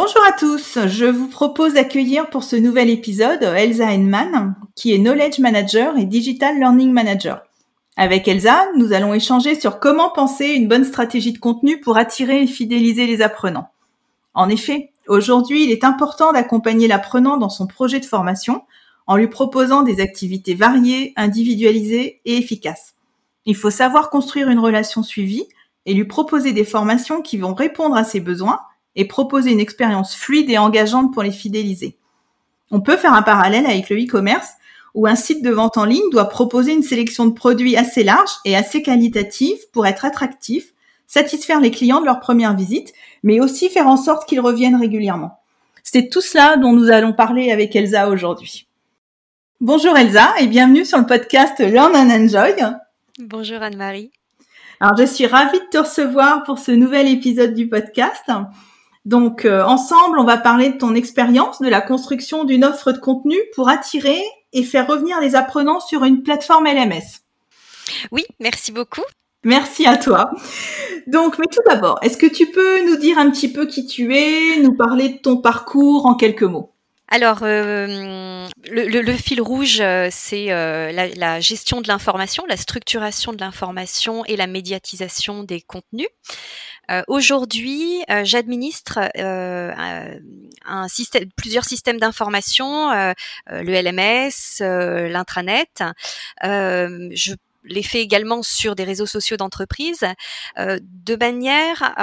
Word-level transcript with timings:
Bonjour 0.00 0.22
à 0.24 0.30
tous, 0.30 0.78
je 0.86 1.06
vous 1.06 1.26
propose 1.26 1.74
d'accueillir 1.74 2.30
pour 2.30 2.44
ce 2.44 2.54
nouvel 2.54 2.88
épisode 2.88 3.42
Elsa 3.42 3.92
Henman, 3.92 4.54
qui 4.76 4.92
est 4.92 4.98
Knowledge 4.98 5.40
Manager 5.40 5.98
et 5.98 6.04
Digital 6.04 6.56
Learning 6.56 6.92
Manager. 6.92 7.42
Avec 7.96 8.28
Elsa, 8.28 8.68
nous 8.76 8.92
allons 8.92 9.12
échanger 9.12 9.58
sur 9.58 9.80
comment 9.80 10.10
penser 10.10 10.50
une 10.50 10.68
bonne 10.68 10.84
stratégie 10.84 11.32
de 11.32 11.40
contenu 11.40 11.80
pour 11.80 11.96
attirer 11.96 12.44
et 12.44 12.46
fidéliser 12.46 13.08
les 13.08 13.22
apprenants. 13.22 13.70
En 14.34 14.48
effet, 14.48 14.92
aujourd'hui, 15.08 15.64
il 15.64 15.72
est 15.72 15.82
important 15.82 16.32
d'accompagner 16.32 16.86
l'apprenant 16.86 17.36
dans 17.36 17.50
son 17.50 17.66
projet 17.66 17.98
de 17.98 18.04
formation 18.04 18.62
en 19.08 19.16
lui 19.16 19.26
proposant 19.26 19.82
des 19.82 20.00
activités 20.00 20.54
variées, 20.54 21.12
individualisées 21.16 22.20
et 22.24 22.36
efficaces. 22.36 22.94
Il 23.46 23.56
faut 23.56 23.70
savoir 23.70 24.10
construire 24.10 24.48
une 24.48 24.60
relation 24.60 25.02
suivie 25.02 25.48
et 25.86 25.94
lui 25.94 26.04
proposer 26.04 26.52
des 26.52 26.64
formations 26.64 27.20
qui 27.20 27.36
vont 27.36 27.54
répondre 27.54 27.96
à 27.96 28.04
ses 28.04 28.20
besoins 28.20 28.60
et 28.96 29.06
proposer 29.06 29.52
une 29.52 29.60
expérience 29.60 30.14
fluide 30.14 30.50
et 30.50 30.58
engageante 30.58 31.12
pour 31.12 31.22
les 31.22 31.30
fidéliser. 31.30 31.96
On 32.70 32.80
peut 32.80 32.96
faire 32.96 33.14
un 33.14 33.22
parallèle 33.22 33.66
avec 33.66 33.88
le 33.88 33.96
e-commerce 33.96 34.50
où 34.94 35.06
un 35.06 35.16
site 35.16 35.42
de 35.42 35.50
vente 35.50 35.76
en 35.76 35.84
ligne 35.84 36.10
doit 36.10 36.28
proposer 36.28 36.72
une 36.72 36.82
sélection 36.82 37.26
de 37.26 37.32
produits 37.32 37.76
assez 37.76 38.02
large 38.02 38.30
et 38.44 38.56
assez 38.56 38.82
qualitative 38.82 39.58
pour 39.72 39.86
être 39.86 40.04
attractif, 40.04 40.72
satisfaire 41.06 41.60
les 41.60 41.70
clients 41.70 42.00
de 42.00 42.06
leur 42.06 42.20
première 42.20 42.56
visite, 42.56 42.92
mais 43.22 43.40
aussi 43.40 43.70
faire 43.70 43.86
en 43.86 43.96
sorte 43.96 44.28
qu'ils 44.28 44.40
reviennent 44.40 44.76
régulièrement. 44.76 45.40
C'est 45.82 46.10
tout 46.10 46.20
cela 46.20 46.56
dont 46.56 46.72
nous 46.72 46.90
allons 46.90 47.12
parler 47.12 47.50
avec 47.50 47.74
Elsa 47.76 48.08
aujourd'hui. 48.08 48.66
Bonjour 49.60 49.96
Elsa 49.96 50.34
et 50.38 50.46
bienvenue 50.46 50.84
sur 50.84 50.98
le 50.98 51.06
podcast 51.06 51.58
Learn 51.60 51.96
and 51.96 52.10
Enjoy. 52.10 52.54
Bonjour 53.18 53.62
Anne-Marie. 53.62 54.10
Alors 54.80 54.96
je 54.96 55.04
suis 55.04 55.26
ravie 55.26 55.58
de 55.58 55.68
te 55.70 55.78
recevoir 55.78 56.44
pour 56.44 56.58
ce 56.58 56.70
nouvel 56.70 57.08
épisode 57.08 57.54
du 57.54 57.68
podcast. 57.68 58.24
Donc 59.08 59.46
euh, 59.46 59.64
ensemble, 59.64 60.18
on 60.18 60.24
va 60.24 60.36
parler 60.36 60.68
de 60.68 60.76
ton 60.76 60.94
expérience 60.94 61.62
de 61.62 61.68
la 61.68 61.80
construction 61.80 62.44
d'une 62.44 62.62
offre 62.62 62.92
de 62.92 62.98
contenu 62.98 63.36
pour 63.54 63.70
attirer 63.70 64.20
et 64.52 64.62
faire 64.62 64.86
revenir 64.86 65.18
les 65.18 65.34
apprenants 65.34 65.80
sur 65.80 66.04
une 66.04 66.22
plateforme 66.22 66.66
LMS. 66.66 67.22
Oui, 68.12 68.26
merci 68.38 68.70
beaucoup. 68.70 69.04
Merci 69.44 69.86
à 69.86 69.96
toi. 69.96 70.30
Donc, 71.06 71.38
mais 71.38 71.46
tout 71.50 71.62
d'abord, 71.66 71.98
est-ce 72.02 72.18
que 72.18 72.26
tu 72.26 72.50
peux 72.50 72.84
nous 72.84 72.96
dire 72.98 73.16
un 73.16 73.30
petit 73.30 73.50
peu 73.50 73.64
qui 73.64 73.86
tu 73.86 74.14
es, 74.14 74.60
nous 74.60 74.76
parler 74.76 75.08
de 75.08 75.16
ton 75.16 75.38
parcours 75.38 76.04
en 76.04 76.14
quelques 76.14 76.42
mots? 76.42 76.74
Alors, 77.10 77.38
euh, 77.44 78.46
le, 78.70 79.12
fil 79.14 79.40
rouge, 79.40 79.80
euh, 79.80 80.08
c'est 80.10 80.48
la, 80.48 81.40
gestion 81.40 81.80
de 81.80 81.88
l'information, 81.88 82.44
la 82.46 82.58
structuration 82.58 83.32
de 83.32 83.40
l'information 83.40 84.26
et 84.26 84.36
la 84.36 84.46
médiatisation 84.46 85.44
des 85.44 85.62
contenus. 85.62 86.08
Euh, 86.90 87.02
aujourd'hui, 87.06 88.02
euh, 88.10 88.24
j'administre 88.24 88.98
euh, 89.16 90.18
un 90.64 90.88
système, 90.88 91.30
plusieurs 91.36 91.64
systèmes 91.64 91.98
d'information, 91.98 92.90
le 92.90 93.72
LMS, 93.72 94.62
l'intranet. 95.10 95.82
je 96.42 97.34
les 97.64 97.82
fais 97.82 98.00
également 98.00 98.42
sur 98.42 98.74
des 98.74 98.84
réseaux 98.84 99.06
sociaux 99.06 99.36
d'entreprise, 99.36 100.04
de 100.56 101.16
manière, 101.16 101.94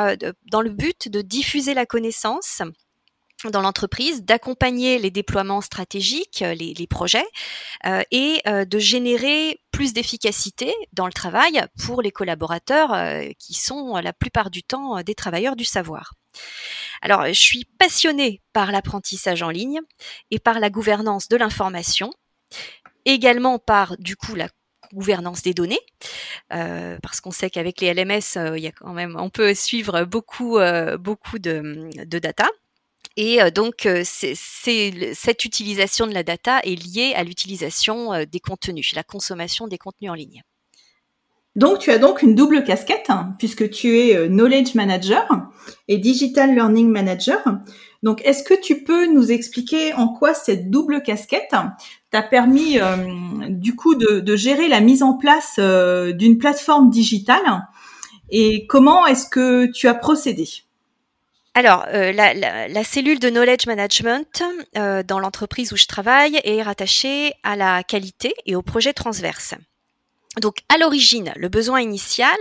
dans 0.51 0.61
le 0.61 0.69
but 0.69 1.09
de 1.09 1.21
diffuser 1.21 1.73
la 1.73 1.85
connaissance 1.85 2.61
dans 3.51 3.61
l'entreprise, 3.61 4.23
d'accompagner 4.23 4.99
les 4.99 5.11
déploiements 5.11 5.61
stratégiques, 5.61 6.41
euh, 6.41 6.53
les, 6.53 6.73
les 6.73 6.87
projets, 6.87 7.25
euh, 7.85 8.01
et 8.11 8.41
euh, 8.47 8.65
de 8.65 8.79
générer 8.79 9.59
plus 9.71 9.93
d'efficacité 9.93 10.73
dans 10.93 11.05
le 11.05 11.13
travail 11.13 11.63
pour 11.83 12.01
les 12.01 12.11
collaborateurs 12.11 12.93
euh, 12.93 13.29
qui 13.39 13.53
sont 13.53 13.95
la 13.97 14.13
plupart 14.13 14.49
du 14.49 14.63
temps 14.63 15.01
des 15.01 15.15
travailleurs 15.15 15.55
du 15.55 15.65
savoir. 15.65 16.13
Alors, 17.01 17.25
je 17.27 17.33
suis 17.33 17.65
passionnée 17.77 18.41
par 18.53 18.71
l'apprentissage 18.71 19.41
en 19.41 19.49
ligne 19.49 19.79
et 20.31 20.39
par 20.39 20.59
la 20.59 20.69
gouvernance 20.69 21.27
de 21.27 21.37
l'information, 21.37 22.11
également 23.05 23.59
par 23.59 23.95
du 23.97 24.15
coup 24.15 24.35
la 24.35 24.47
gouvernance 24.93 25.41
des 25.41 25.53
données, 25.53 25.79
euh, 26.53 26.97
parce 27.01 27.21
qu'on 27.21 27.31
sait 27.31 27.49
qu'avec 27.49 27.81
les 27.81 27.93
LMS, 27.93 28.55
il 28.55 28.63
y 28.63 28.67
a 28.67 28.71
quand 28.71 28.93
même, 28.93 29.15
on 29.19 29.29
peut 29.29 29.53
suivre 29.53 30.03
beaucoup, 30.05 30.57
beaucoup 30.99 31.39
de, 31.39 31.89
de 32.05 32.19
data. 32.19 32.47
Et 33.17 33.41
euh, 33.41 33.49
donc, 33.49 33.85
euh, 33.85 34.03
cette 34.03 35.45
utilisation 35.45 36.07
de 36.07 36.13
la 36.13 36.23
data 36.23 36.59
est 36.63 36.75
liée 36.75 37.13
à 37.15 37.23
l'utilisation 37.23 38.13
euh, 38.13 38.25
des 38.29 38.39
contenus, 38.39 38.93
la 38.93 39.03
consommation 39.03 39.67
des 39.67 39.77
contenus 39.77 40.11
en 40.11 40.15
ligne. 40.15 40.41
Donc, 41.55 41.79
tu 41.79 41.91
as 41.91 41.97
donc 41.97 42.21
une 42.21 42.35
double 42.35 42.65
casquette, 42.65 43.09
hein, 43.09 43.33
puisque 43.39 43.69
tu 43.69 43.97
es 43.97 44.27
Knowledge 44.27 44.75
Manager 44.75 45.25
et 45.87 45.97
Digital 45.97 46.53
Learning 46.53 46.89
Manager. 46.89 47.41
Donc, 48.03 48.21
est-ce 48.25 48.43
que 48.43 48.53
tu 48.59 48.83
peux 48.83 49.05
nous 49.07 49.31
expliquer 49.31 49.93
en 49.93 50.09
quoi 50.09 50.33
cette 50.33 50.69
double 50.69 51.01
casquette 51.01 51.55
t'a 52.11 52.21
permis, 52.21 52.77
du 53.47 53.73
coup, 53.73 53.95
de, 53.95 54.35
gérer 54.35 54.67
la 54.67 54.81
mise 54.81 55.01
en 55.01 55.13
place 55.13 55.57
d'une 55.57 56.37
plateforme 56.37 56.89
digitale 56.89 57.63
et 58.29 58.67
comment 58.67 59.05
est-ce 59.05 59.29
que 59.29 59.67
tu 59.67 59.87
as 59.87 59.93
procédé? 59.93 60.64
Alors, 61.57 61.85
euh, 61.93 62.11
la, 62.11 62.83
cellule 62.83 63.17
de 63.17 63.29
knowledge 63.29 63.65
management 63.65 64.43
euh, 64.75 65.03
dans 65.03 65.19
l'entreprise 65.19 65.71
où 65.71 65.77
je 65.77 65.85
travaille 65.85 66.37
est 66.43 66.61
rattachée 66.61 67.31
à 67.43 67.55
la 67.55 67.81
qualité 67.81 68.33
et 68.45 68.57
au 68.57 68.61
projet 68.61 68.91
transverse. 68.91 69.55
Donc, 70.41 70.57
à 70.67 70.77
l'origine, 70.77 71.31
le 71.37 71.47
besoin 71.47 71.79
initial, 71.79 72.35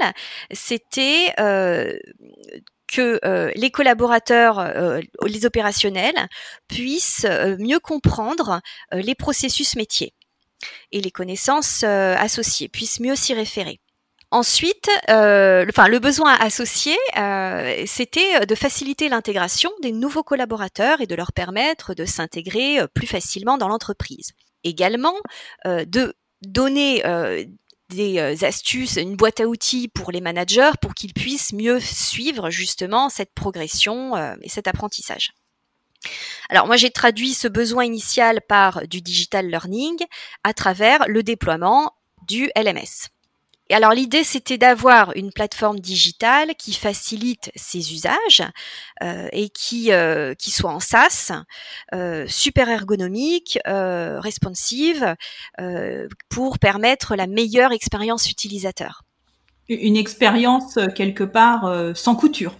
c'était 0.50 1.32
euh, 1.38 1.96
que 2.88 3.20
les 3.56 3.70
collaborateurs, 3.70 5.00
les 5.24 5.46
opérationnels, 5.46 6.28
puissent 6.66 7.26
mieux 7.60 7.78
comprendre 7.78 8.60
les 8.90 9.14
processus 9.14 9.76
métiers 9.76 10.12
et 10.90 11.00
les 11.00 11.12
connaissances 11.12 11.84
associées, 11.84 12.68
puissent 12.68 13.00
mieux 13.00 13.14
s'y 13.16 13.32
référer. 13.32 13.80
Ensuite, 14.34 14.90
euh, 15.10 15.64
le 15.64 15.98
besoin 16.00 16.34
associé, 16.34 16.96
euh, 17.16 17.84
c'était 17.86 18.44
de 18.44 18.54
faciliter 18.56 19.08
l'intégration 19.08 19.70
des 19.80 19.92
nouveaux 19.92 20.24
collaborateurs 20.24 21.00
et 21.00 21.06
de 21.06 21.14
leur 21.14 21.32
permettre 21.32 21.94
de 21.94 22.04
s'intégrer 22.04 22.80
euh, 22.80 22.88
plus 22.88 23.06
facilement 23.06 23.58
dans 23.58 23.68
l'entreprise. 23.68 24.32
Également, 24.64 25.14
de 25.64 26.16
donner 26.42 27.04
des 27.90 28.44
astuces, 28.44 28.96
une 28.96 29.14
boîte 29.14 29.38
à 29.40 29.46
outils 29.46 29.86
pour 29.88 30.10
les 30.10 30.22
managers 30.22 30.72
pour 30.80 30.94
qu'ils 30.94 31.12
puissent 31.12 31.52
mieux 31.52 31.78
suivre 31.78 32.50
justement 32.50 33.10
cette 33.10 33.34
progression 33.34 34.16
et 34.40 34.48
cet 34.48 34.66
apprentissage. 34.66 35.32
Alors 36.48 36.66
moi 36.66 36.76
j'ai 36.76 36.90
traduit 36.90 37.34
ce 37.34 37.46
besoin 37.46 37.84
initial 37.84 38.40
par 38.48 38.88
du 38.88 39.02
digital 39.02 39.48
learning 39.48 39.98
à 40.44 40.54
travers 40.54 41.04
le 41.08 41.22
déploiement 41.22 41.92
du 42.26 42.50
LMS. 42.56 43.13
Alors 43.70 43.92
l'idée, 43.92 44.24
c'était 44.24 44.58
d'avoir 44.58 45.16
une 45.16 45.32
plateforme 45.32 45.80
digitale 45.80 46.54
qui 46.58 46.74
facilite 46.74 47.50
ses 47.56 47.94
usages 47.94 48.42
euh, 49.02 49.28
et 49.32 49.48
qui, 49.48 49.90
euh, 49.90 50.34
qui 50.34 50.50
soit 50.50 50.70
en 50.70 50.80
SaaS, 50.80 51.32
euh, 51.94 52.26
super 52.28 52.68
ergonomique, 52.68 53.58
euh, 53.66 54.20
responsive, 54.20 55.16
pour 56.28 56.58
permettre 56.58 57.16
la 57.16 57.26
meilleure 57.26 57.72
expérience 57.72 58.30
utilisateur. 58.30 59.02
Une 59.68 59.96
expérience 59.96 60.78
quelque 60.94 61.24
part 61.24 61.94
sans 61.96 62.16
couture. 62.16 62.54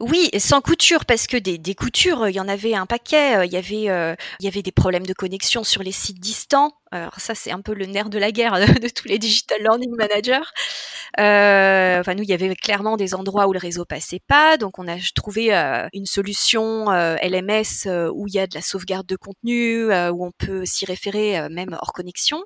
Oui, 0.00 0.30
sans 0.38 0.60
couture, 0.60 1.04
parce 1.04 1.26
que 1.26 1.36
des, 1.36 1.74
coutures, 1.74 2.28
il 2.28 2.34
y 2.36 2.38
en 2.38 2.46
avait 2.46 2.74
un 2.74 2.86
paquet. 2.86 3.38
Euh, 3.38 3.44
il 3.44 3.52
y 3.52 3.56
avait, 3.56 3.90
euh, 3.90 4.14
il 4.38 4.44
y 4.44 4.48
avait 4.48 4.62
des 4.62 4.70
problèmes 4.70 5.04
de 5.04 5.12
connexion 5.12 5.64
sur 5.64 5.82
les 5.82 5.90
sites 5.90 6.20
distants. 6.20 6.72
Alors 6.92 7.18
ça, 7.18 7.34
c'est 7.34 7.50
un 7.50 7.60
peu 7.62 7.74
le 7.74 7.86
nerf 7.86 8.08
de 8.08 8.18
la 8.18 8.30
guerre 8.30 8.54
de, 8.80 8.88
tous 8.88 9.08
les 9.08 9.18
digital 9.18 9.60
learning 9.60 9.90
managers. 9.96 10.46
Euh, 11.18 11.98
enfin, 11.98 12.14
nous, 12.14 12.22
il 12.22 12.28
y 12.28 12.32
avait 12.32 12.54
clairement 12.54 12.96
des 12.96 13.12
endroits 13.16 13.48
où 13.48 13.52
le 13.52 13.58
réseau 13.58 13.84
passait 13.84 14.20
pas, 14.28 14.56
donc 14.56 14.78
on 14.78 14.86
a 14.86 14.96
trouvé 15.16 15.52
une 15.92 16.06
solution 16.06 16.86
LMS 16.90 17.88
où 18.14 18.28
il 18.28 18.34
y 18.34 18.38
a 18.38 18.46
de 18.46 18.54
la 18.54 18.62
sauvegarde 18.62 19.06
de 19.06 19.16
contenu, 19.16 19.86
où 19.92 20.24
on 20.24 20.30
peut 20.38 20.64
s'y 20.64 20.86
référer 20.86 21.48
même 21.48 21.76
hors 21.80 21.92
connexion. 21.92 22.44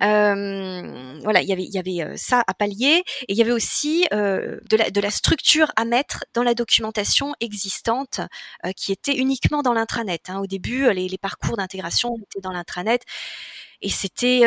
Voilà, 0.00 1.42
il 1.42 1.48
y 1.48 1.52
avait, 1.52 1.64
y 1.64 1.78
avait 1.78 2.16
ça 2.16 2.42
à 2.46 2.54
pallier, 2.54 3.02
et 3.22 3.32
il 3.32 3.36
y 3.36 3.42
avait 3.42 3.52
aussi 3.52 4.06
de, 4.10 4.76
la, 4.76 4.90
de 4.90 5.00
la 5.00 5.10
structure 5.10 5.70
à 5.76 5.84
mettre 5.84 6.24
dans 6.34 6.42
la 6.42 6.54
documentation 6.54 7.34
existante, 7.40 8.20
qui 8.76 8.92
était 8.92 9.16
uniquement 9.16 9.62
dans 9.62 9.72
l'intranet. 9.72 10.28
Hein. 10.28 10.40
Au 10.40 10.46
début, 10.46 10.92
les, 10.92 11.08
les 11.08 11.18
parcours 11.18 11.56
d'intégration 11.56 12.16
étaient 12.22 12.40
dans 12.40 12.52
l'intranet, 12.52 13.02
et 13.82 13.90
c'était, 13.90 14.40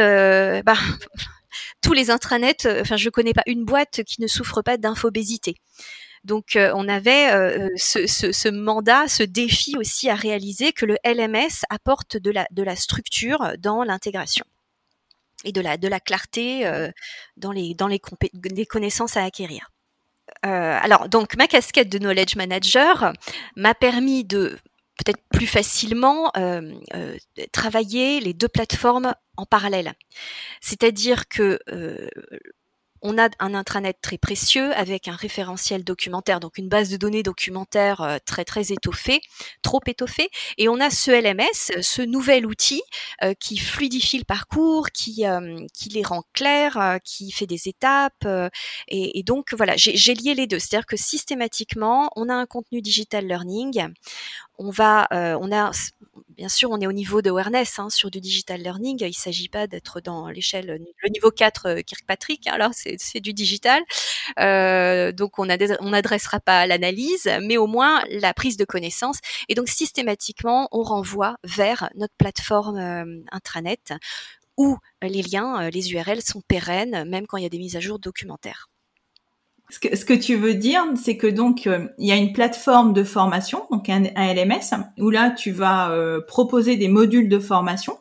bah, 0.64 0.78
tous 1.82 1.94
les 1.94 2.10
intranets. 2.10 2.66
Enfin, 2.82 2.98
je 2.98 3.10
connais 3.10 3.34
pas 3.34 3.44
une 3.46 3.66
boîte 3.66 4.04
qui 4.04 4.22
ne 4.22 4.28
souffre 4.28 4.62
pas 4.62 4.78
d'infobésité. 4.78 5.56
Donc 6.24 6.56
euh, 6.56 6.72
on 6.76 6.88
avait 6.88 7.32
euh, 7.32 7.66
euh, 7.66 7.70
ce, 7.76 8.06
ce, 8.06 8.32
ce, 8.32 8.48
mandat, 8.48 9.08
ce 9.08 9.24
défi 9.24 9.76
aussi 9.78 10.10
à 10.10 10.16
réaliser 10.16 10.72
que 10.72 10.86
le 10.86 10.98
LMS 11.04 11.66
apporte 11.70 12.18
de 12.18 12.30
la, 12.30 12.48
de 12.52 12.62
la 12.62 12.76
structure 12.76 13.54
dans 13.58 13.84
l'intégration 13.84 14.46
et 15.44 15.52
de 15.52 15.62
la, 15.62 15.78
de 15.78 15.88
la 15.88 16.00
clarté 16.00 16.70
dans, 17.38 17.52
les, 17.52 17.74
dans 17.74 17.88
les, 17.88 18.02
les 18.44 18.66
connaissances 18.66 19.18
à 19.18 19.24
acquérir. 19.24 19.70
alors 20.44 21.10
donc 21.10 21.36
ma 21.36 21.48
casquette 21.48 21.90
de 21.90 21.98
knowledge 21.98 22.36
manager 22.36 23.14
m'a 23.56 23.74
permis 23.74 24.24
de 24.24 24.58
peut-être 25.04 25.22
plus 25.32 25.48
facilement 25.48 26.32
euh, 26.38 26.74
travailler 27.52 28.20
les 28.20 28.34
deux 28.34 28.48
plateformes 28.48 29.14
en 29.38 29.46
parallèle. 29.46 29.94
C'est-à-dire 30.62 31.28
que 31.28 31.60
on 33.02 33.18
a 33.18 33.30
un 33.40 33.54
intranet 33.54 33.98
très 34.02 34.18
précieux 34.18 34.74
avec 34.74 35.08
un 35.08 35.16
référentiel 35.16 35.84
documentaire, 35.84 36.40
donc 36.40 36.58
une 36.58 36.70
base 36.70 36.90
de 36.90 36.98
données 36.98 37.24
documentaire 37.24 38.02
euh, 38.02 38.18
très 38.26 38.46
très 38.46 38.72
étoffée, 38.72 39.22
trop 39.62 39.82
étoffée, 39.88 40.30
et 40.58 40.70
on 40.70 40.80
a 40.80 40.90
ce 40.90 41.12
LMS, 41.12 41.82
ce 41.82 42.02
nouvel 42.02 42.46
outil 42.46 42.82
euh, 43.24 43.34
qui 43.40 43.58
fluidifie 43.58 44.20
le 44.20 44.26
parcours, 44.26 44.90
qui 44.92 45.26
euh, 45.26 45.66
qui 45.74 45.90
les 45.90 46.04
rend 46.04 46.24
clairs, 46.34 47.00
qui 47.04 47.32
fait 47.32 47.48
des 47.48 47.68
étapes, 47.68 48.28
et, 48.88 49.20
et, 49.20 49.24
donc 49.24 49.54
voilà, 49.54 49.74
j'ai 49.78 50.14
lié 50.14 50.34
les 50.34 50.48
deux, 50.48 50.60
c'est-à-dire 50.60 50.86
que 50.86 50.98
systématiquement, 50.98 52.12
on 52.16 52.30
a 52.30 52.34
un 52.34 52.46
contenu 52.46 52.82
digital 52.82 53.26
learning, 53.26 53.88
on 54.58 54.70
va, 54.70 55.08
on 55.12 55.52
a, 55.52 55.72
bien 56.42 56.50
sûr, 56.50 56.72
on 56.72 56.82
est 56.82 56.88
au 56.88 56.92
niveau 56.92 57.22
de 57.22 57.30
awareness 57.30 57.78
hein, 57.78 57.92
sur 57.92 58.10
du 58.10 58.20
digital 58.20 58.64
learning. 58.64 58.98
Il 59.02 59.10
ne 59.10 59.12
s'agit 59.12 59.48
pas 59.48 59.68
d'être 59.68 60.02
dans 60.02 60.28
l'échelle, 60.28 60.82
le 61.04 61.10
niveau 61.10 61.30
4 61.30 61.68
euh, 61.68 61.82
Kirkpatrick. 61.84 62.48
Hein, 62.48 62.54
alors 62.54 62.72
c'est 62.74 63.20
du 63.20 63.32
digital, 63.32 63.84
euh, 64.40 65.12
donc 65.12 65.38
on 65.38 65.46
n'adressera 65.46 66.40
pas 66.40 66.66
l'analyse, 66.66 67.30
mais 67.44 67.58
au 67.58 67.68
moins 67.68 68.02
la 68.10 68.34
prise 68.34 68.58
de 68.58 68.66
connaissance. 68.66 69.20
Et 69.50 69.54
donc 69.54 69.68
systématiquement, 69.68 70.68
on 70.72 70.82
renvoie 70.82 71.36
vers 71.44 71.92
notre 71.94 72.16
plateforme 72.18 72.80
intranet 73.32 73.94
où 74.58 74.78
les 75.04 75.22
liens, 75.22 75.70
les 75.70 75.94
URL 75.94 76.24
sont 76.24 76.42
pérennes, 76.42 77.08
même 77.08 77.28
quand 77.28 77.38
il 77.38 77.44
y 77.44 77.46
a 77.46 77.50
des 77.50 77.60
mises 77.60 77.76
à 77.76 77.80
jour 77.80 78.00
documentaires. 78.00 78.68
Ce 79.72 80.06
que, 80.06 80.14
tu 80.14 80.36
veux 80.36 80.54
dire, 80.54 80.84
c'est 81.02 81.16
que 81.16 81.28
donc 81.28 81.66
euh, 81.66 81.88
il 81.98 82.06
y 82.06 82.12
a 82.12 82.18
une 82.18 82.34
plateforme 82.34 82.92
de 82.92 83.06
formation, 83.06 83.66
donc 83.72 83.88
un, 83.88 84.02
LMS, 84.02 84.76
où 84.98 85.10
là 85.10 85.32
tu 85.32 85.52
vas 85.52 85.92
euh, 85.92 86.20
proposer 86.20 86.76
des 86.76 86.90
modules 86.90 87.30
de 87.30 87.40
formation, 87.40 87.98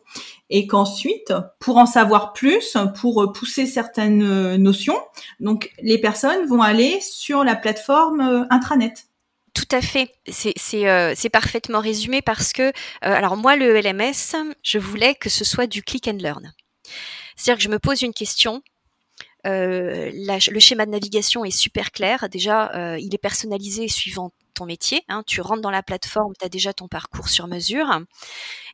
et 0.48 0.66
qu'ensuite, 0.66 1.32
pour 1.60 1.76
en 1.76 1.86
savoir 1.86 2.32
plus, 2.32 2.76
pour 3.00 3.32
pousser 3.32 3.66
certaines 3.66 4.22
euh, 4.24 4.58
notions, 4.58 4.98
donc 5.38 5.70
les 5.80 5.98
personnes 5.98 6.44
vont 6.46 6.60
aller 6.60 7.00
sur 7.00 7.44
la 7.44 7.54
plateforme 7.54 8.48
intranet. 8.50 9.06
Tout 9.54 9.68
à 9.70 9.80
fait, 9.80 10.12
c'est 10.26 11.28
parfaitement 11.30 11.80
résumé 11.80 12.20
parce 12.20 12.52
que, 12.52 12.72
alors 13.00 13.36
moi 13.36 13.54
le 13.54 13.80
LMS, 13.80 14.54
je 14.64 14.78
voulais 14.78 15.14
que 15.14 15.28
ce 15.28 15.44
soit 15.44 15.68
du 15.68 15.82
click 15.82 16.08
and 16.08 16.18
learn. 16.20 16.52
C'est-à-dire 17.36 17.58
que 17.58 17.64
je 17.64 17.68
me 17.68 17.78
pose 17.78 18.02
une 18.02 18.12
question, 18.12 18.62
euh, 19.46 20.10
le 20.12 20.60
schéma 20.60 20.86
de 20.86 20.90
navigation 20.90 21.44
est 21.44 21.50
super 21.50 21.92
clair. 21.92 22.28
Déjà, 22.28 22.72
euh, 22.74 22.98
il 22.98 23.14
est 23.14 23.18
personnalisé 23.18 23.88
suivant 23.88 24.32
ton 24.54 24.66
métier. 24.66 25.02
Hein. 25.08 25.22
Tu 25.26 25.40
rentres 25.40 25.62
dans 25.62 25.70
la 25.70 25.82
plateforme, 25.82 26.32
tu 26.38 26.44
as 26.44 26.48
déjà 26.48 26.72
ton 26.72 26.88
parcours 26.88 27.28
sur 27.28 27.46
mesure. 27.46 28.00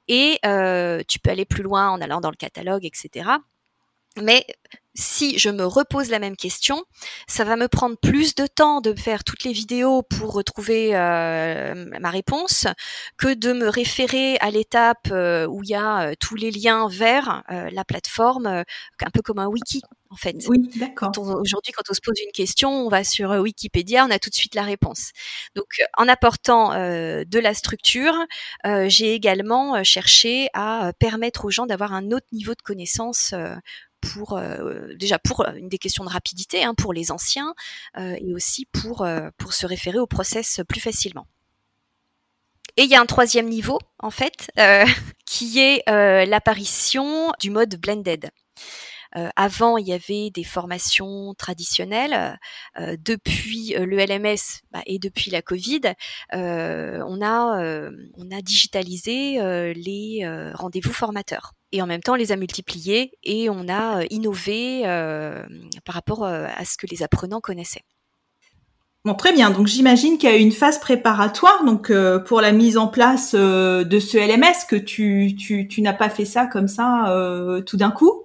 Et 0.09 0.39
euh, 0.45 1.03
tu 1.09 1.19
peux 1.19 1.31
aller 1.31 1.45
plus 1.45 1.63
loin 1.63 1.91
en 1.91 2.01
allant 2.01 2.21
dans 2.21 2.31
le 2.31 2.37
catalogue, 2.37 2.85
etc. 2.85 3.31
Mais 4.23 4.47
si 4.97 5.39
je 5.39 5.51
me 5.51 5.65
repose 5.65 6.11
la 6.11 6.19
même 6.19 6.37
question, 6.37 6.83
ça 7.29 7.45
va 7.45 7.57
me 7.57 7.69
prendre 7.69 7.97
plus 7.97 8.35
de 8.35 8.47
temps 8.47 8.81
de 8.81 8.95
faire 8.95 9.25
toutes 9.25 9.45
les 9.45 9.53
vidéos 9.53 10.03
pour 10.03 10.33
retrouver 10.33 10.97
euh, 10.97 11.75
ma 12.01 12.11
réponse 12.11 12.67
que 13.19 13.35
de 13.35 13.53
me 13.53 13.69
référer 13.69 14.39
à 14.39 14.51
l'étape 14.51 15.09
euh, 15.11 15.47
où 15.47 15.63
il 15.63 15.71
y 15.71 15.75
a 15.75 16.09
euh, 16.09 16.15
tous 16.19 16.35
les 16.35 16.51
liens 16.51 16.89
vers 16.89 17.45
la 17.49 17.85
plateforme, 17.85 18.47
un 18.47 19.11
peu 19.13 19.23
comme 19.23 19.39
un 19.39 19.47
wiki 19.47 19.83
en 20.09 20.17
fait. 20.17 20.37
Oui, 20.49 20.71
d'accord. 20.77 21.11
Aujourd'hui, 21.19 21.73
quand 21.73 21.83
on 21.91 21.95
se 21.95 22.01
pose 22.01 22.19
une 22.25 22.33
question, 22.33 22.71
on 22.71 22.89
va 22.89 23.05
sur 23.05 23.31
Wikipédia, 23.31 24.07
on 24.07 24.11
a 24.11 24.19
tout 24.19 24.31
de 24.31 24.35
suite 24.35 24.55
la 24.55 24.63
réponse. 24.63 25.11
Donc, 25.55 25.67
en 25.97 26.09
apportant 26.09 26.71
de 26.71 27.39
la 27.39 27.55
structure, 27.55 28.15
j'ai 28.65 29.15
également 29.15 29.83
cherché 29.83 30.49
à 30.55 30.93
permettre 30.99 31.45
aux 31.45 31.51
gens 31.51 31.67
d'avoir 31.67 31.93
un 31.93 32.13
autre 32.13 32.27
niveau 32.33 32.55
de 32.55 32.63
connaissance 32.63 33.35
pour 34.13 34.37
euh, 34.37 34.95
déjà 34.95 35.19
pour 35.19 35.47
euh, 35.47 35.53
une 35.55 35.69
des 35.69 35.79
questions 35.79 36.05
de 36.05 36.11
rapidité 36.11 36.65
hein, 36.65 36.75
pour 36.75 36.93
les 36.93 37.11
anciens 37.11 37.55
euh, 37.97 38.17
et 38.21 38.35
aussi 38.35 38.67
pour 38.67 39.07
pour 39.39 39.53
se 39.53 39.67
référer 39.67 39.99
au 39.99 40.07
process 40.07 40.61
plus 40.69 40.81
facilement. 40.81 41.27
Et 42.77 42.83
il 42.83 42.91
y 42.91 42.95
a 42.95 43.01
un 43.01 43.07
troisième 43.07 43.49
niveau 43.49 43.79
en 43.99 44.11
fait 44.11 44.51
qui 45.25 45.61
est 45.61 45.83
l'apparition 46.27 47.33
du 47.41 47.51
mode 47.51 47.77
blended. 47.77 48.31
Euh, 49.17 49.29
avant, 49.37 49.79
il 49.79 49.87
y 49.87 49.93
avait 49.93 50.31
des 50.31 50.45
formations 50.45 51.35
traditionnelles. 51.35 52.39
Euh, 52.79 52.97
depuis 52.99 53.75
le 53.79 53.97
LMS 53.97 54.63
bah, 54.73 54.83
et 54.87 54.99
depuis 54.99 55.31
la 55.31 55.43
Covid, 55.43 55.81
on 56.33 57.23
a 57.23 57.91
on 58.15 58.31
a 58.31 58.43
digitalisé 58.43 59.39
les 59.75 60.53
rendez-vous 60.55 60.93
formateurs 60.93 61.56
et 61.73 61.83
en 61.83 61.87
même 61.87 62.03
temps 62.03 62.15
les 62.15 62.33
a 62.33 62.37
multipliés 62.37 63.13
et 63.23 63.51
on 63.51 63.69
a 63.69 64.05
innové 64.11 64.83
par 65.85 65.95
rapport 65.95 66.25
à 66.25 66.65
ce 66.65 66.77
que 66.77 66.87
les 66.87 67.03
apprenants 67.03 67.41
connaissaient. 67.41 67.85
Bon, 69.05 69.15
très 69.15 69.33
bien. 69.33 69.51
Donc 69.51 69.67
j'imagine 69.67 70.19
qu'il 70.19 70.29
y 70.29 70.33
a 70.33 70.37
une 70.37 70.53
phase 70.53 70.81
préparatoire 70.81 71.65
donc 71.65 71.93
pour 72.25 72.41
la 72.41 72.53
mise 72.53 72.77
en 72.77 72.89
place 72.89 73.35
de 73.35 74.01
ce 74.01 74.17
LMS 74.19 74.67
que 74.69 74.77
tu, 74.77 75.37
tu, 75.39 75.69
tu 75.69 75.83
n'as 75.83 75.93
pas 75.93 76.09
fait 76.09 76.25
ça 76.25 76.47
comme 76.47 76.69
ça 76.69 77.13
tout 77.67 77.77
d'un 77.77 77.91
coup? 77.91 78.25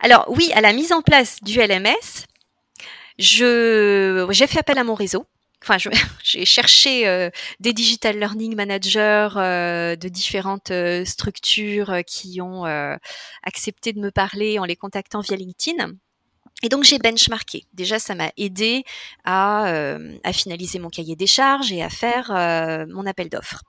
Alors 0.00 0.26
oui, 0.28 0.50
à 0.54 0.60
la 0.60 0.72
mise 0.72 0.92
en 0.92 1.02
place 1.02 1.38
du 1.42 1.58
LMS, 1.58 2.26
je 3.18 4.26
j'ai 4.30 4.46
fait 4.46 4.60
appel 4.60 4.78
à 4.78 4.84
mon 4.84 4.94
réseau. 4.94 5.26
Enfin, 5.62 5.76
j'ai 6.22 6.44
cherché 6.44 7.06
euh, 7.06 7.30
des 7.60 7.72
digital 7.72 8.18
learning 8.18 8.54
managers 8.54 9.28
euh, 9.36 9.96
de 9.96 10.08
différentes 10.08 10.70
euh, 10.70 11.04
structures 11.04 12.00
qui 12.06 12.40
ont 12.40 12.64
accepté 13.42 13.92
de 13.92 14.00
me 14.00 14.10
parler 14.10 14.58
en 14.58 14.64
les 14.64 14.76
contactant 14.76 15.20
via 15.20 15.36
LinkedIn. 15.36 15.92
Et 16.62 16.68
donc 16.68 16.84
j'ai 16.84 16.98
benchmarké. 16.98 17.64
Déjà, 17.72 17.98
ça 17.98 18.14
m'a 18.14 18.30
aidé 18.36 18.84
à, 19.24 19.96
à, 20.24 20.32
finaliser 20.32 20.78
mon 20.78 20.90
cahier 20.90 21.16
des 21.16 21.26
charges 21.26 21.72
et 21.72 21.82
à 21.82 21.88
faire 21.88 22.28
mon 22.88 23.06
appel 23.06 23.30
d'offres. 23.30 23.62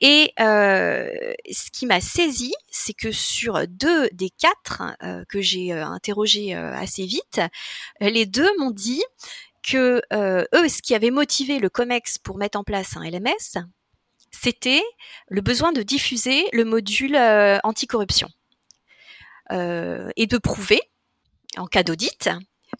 Et 0.00 0.32
euh, 0.40 1.08
ce 1.50 1.70
qui 1.70 1.86
m'a 1.86 2.00
saisi, 2.00 2.52
c'est 2.70 2.92
que 2.92 3.12
sur 3.12 3.66
deux 3.66 4.10
des 4.10 4.28
quatre 4.28 4.82
euh, 5.02 5.24
que 5.28 5.40
j'ai 5.40 5.72
euh, 5.72 6.74
assez 6.74 7.06
vite, 7.06 7.40
les 8.00 8.26
deux 8.26 8.50
m'ont 8.58 8.72
dit 8.72 9.02
que 9.66 10.00
eux, 10.12 10.68
ce 10.68 10.82
qui 10.82 10.94
avait 10.94 11.10
motivé 11.10 11.58
le 11.58 11.68
COMEX 11.68 12.18
pour 12.18 12.38
mettre 12.38 12.58
en 12.58 12.64
place 12.64 12.96
un 12.96 13.02
LMS, 13.02 13.64
c'était 14.30 14.82
le 15.28 15.40
besoin 15.40 15.72
de 15.72 15.82
diffuser 15.82 16.46
le 16.52 16.64
module 16.64 17.16
anticorruption 17.64 18.28
et 19.50 20.26
de 20.26 20.38
prouver, 20.38 20.80
en 21.56 21.66
cas 21.66 21.82
d'audit, 21.82 22.28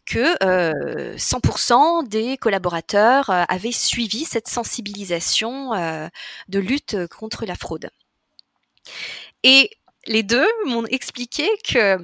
que 0.07 1.16
100% 1.16 1.73
euh, 2.05 2.07
des 2.07 2.37
collaborateurs 2.37 3.31
euh, 3.31 3.45
avaient 3.49 3.73
suivi 3.73 4.25
cette 4.25 4.49
sensibilisation 4.49 5.75
euh, 5.75 6.09
de 6.49 6.59
lutte 6.59 7.07
contre 7.09 7.45
la 7.45 7.57
fraude. 7.57 7.90
Et 9.43 9.71
les 10.07 10.23
deux 10.23 10.47
m'ont 10.66 10.87
expliqué 10.87 11.49
que 11.69 11.99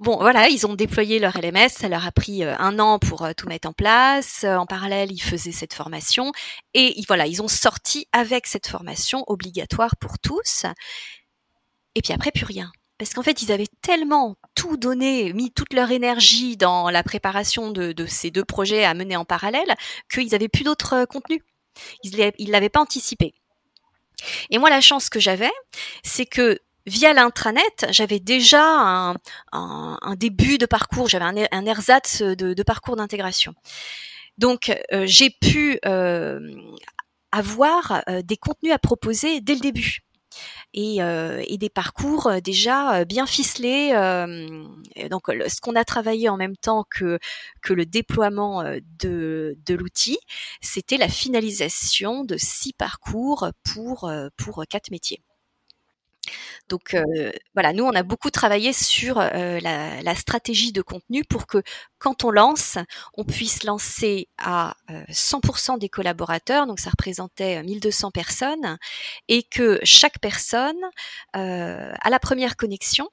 Bon, 0.00 0.16
voilà, 0.18 0.48
ils 0.48 0.64
ont 0.64 0.74
déployé 0.74 1.18
leur 1.18 1.36
LMS, 1.36 1.70
ça 1.70 1.88
leur 1.88 2.06
a 2.06 2.12
pris 2.12 2.44
un 2.44 2.78
an 2.78 3.00
pour 3.00 3.26
tout 3.36 3.48
mettre 3.48 3.68
en 3.68 3.72
place. 3.72 4.44
En 4.44 4.64
parallèle, 4.64 5.10
ils 5.10 5.20
faisaient 5.20 5.52
cette 5.52 5.74
formation 5.74 6.30
et 6.72 6.94
voilà, 7.08 7.26
ils 7.26 7.42
ont 7.42 7.48
sorti 7.48 8.06
avec 8.12 8.46
cette 8.46 8.68
formation 8.68 9.24
obligatoire 9.26 9.96
pour 9.96 10.20
tous. 10.20 10.66
Et 11.96 12.02
puis 12.02 12.12
après, 12.12 12.30
plus 12.30 12.44
rien 12.44 12.70
parce 12.98 13.14
qu'en 13.14 13.22
fait, 13.22 13.42
ils 13.42 13.52
avaient 13.52 13.68
tellement 13.80 14.36
tout 14.56 14.76
donné, 14.76 15.32
mis 15.32 15.52
toute 15.52 15.72
leur 15.72 15.92
énergie 15.92 16.56
dans 16.56 16.90
la 16.90 17.04
préparation 17.04 17.70
de, 17.70 18.06
ces 18.06 18.32
deux 18.32 18.44
projets 18.44 18.84
à 18.84 18.92
mener 18.92 19.16
en 19.16 19.24
parallèle, 19.24 19.76
qu'ils 20.12 20.30
n'avaient 20.30 20.48
plus 20.48 20.64
d'autres 20.64 20.94
euh, 20.94 21.06
contenus. 21.06 21.40
Ils 22.02 22.16
ne 22.16 22.50
l'avaient 22.50 22.68
pas 22.68 22.80
anticipé. 22.80 23.34
Et 24.50 24.58
moi, 24.58 24.68
la 24.68 24.80
chance 24.80 25.10
que 25.10 25.20
j'avais, 25.20 25.52
c'est 26.02 26.26
que 26.26 26.58
via 26.88 27.12
l'intranet, 27.12 27.86
j'avais 27.90 28.18
déjà 28.20 29.14
un, 29.52 30.16
début 30.16 30.58
de 30.58 30.66
parcours, 30.66 31.08
j'avais 31.08 31.48
un, 31.52 31.66
ersatz 31.66 32.22
de, 32.22 32.54
de 32.54 32.62
parcours 32.62 32.96
d'intégration. 32.96 33.54
Donc, 34.38 34.72
euh, 34.92 35.02
j'ai 35.04 35.30
pu 35.30 35.78
euh, 35.84 36.40
avoir 37.32 38.02
euh, 38.08 38.22
des 38.22 38.36
contenus 38.36 38.72
à 38.72 38.78
proposer 38.78 39.40
dès 39.40 39.54
le 39.54 39.60
début. 39.60 39.98
Et, 40.74 40.98
et, 40.98 41.58
des 41.58 41.70
parcours 41.70 42.30
déjà 42.44 43.04
bien 43.06 43.26
ficelés. 43.26 43.90
donc, 45.10 45.22
ce 45.26 45.60
qu'on 45.60 45.74
a 45.74 45.84
travaillé 45.84 46.28
en 46.28 46.36
même 46.36 46.56
temps 46.56 46.84
que, 46.88 47.18
que 47.62 47.72
le 47.72 47.86
déploiement 47.86 48.62
de, 49.00 49.56
de 49.64 49.74
l'outil, 49.74 50.18
c'était 50.60 50.98
la 50.98 51.08
finalisation 51.08 52.22
de 52.22 52.36
six 52.36 52.74
parcours 52.74 53.48
pour, 53.64 54.12
pour 54.36 54.62
quatre 54.68 54.90
métiers. 54.90 55.22
Donc 56.68 56.96
voilà, 57.54 57.72
nous 57.72 57.84
on 57.84 57.94
a 57.94 58.02
beaucoup 58.02 58.30
travaillé 58.30 58.72
sur 58.72 59.18
la, 59.18 60.14
stratégie 60.14 60.72
de 60.72 60.82
contenu 60.82 61.24
pour 61.24 61.46
que 61.46 61.62
quand 61.98 62.24
on 62.24 62.30
lance, 62.30 62.78
on 63.16 63.24
puisse 63.24 63.64
lancer 63.64 64.28
à 64.38 64.76
100% 65.10 65.78
des 65.78 65.88
collaborateurs, 65.88 66.66
donc 66.66 66.80
ça 66.80 66.90
représentait 66.90 67.62
1200 67.62 68.10
personnes, 68.10 68.78
et 69.28 69.42
que 69.42 69.80
chaque 69.82 70.18
personne, 70.18 70.78
à 71.32 72.10
la 72.10 72.18
première 72.18 72.56
connexion, 72.56 73.08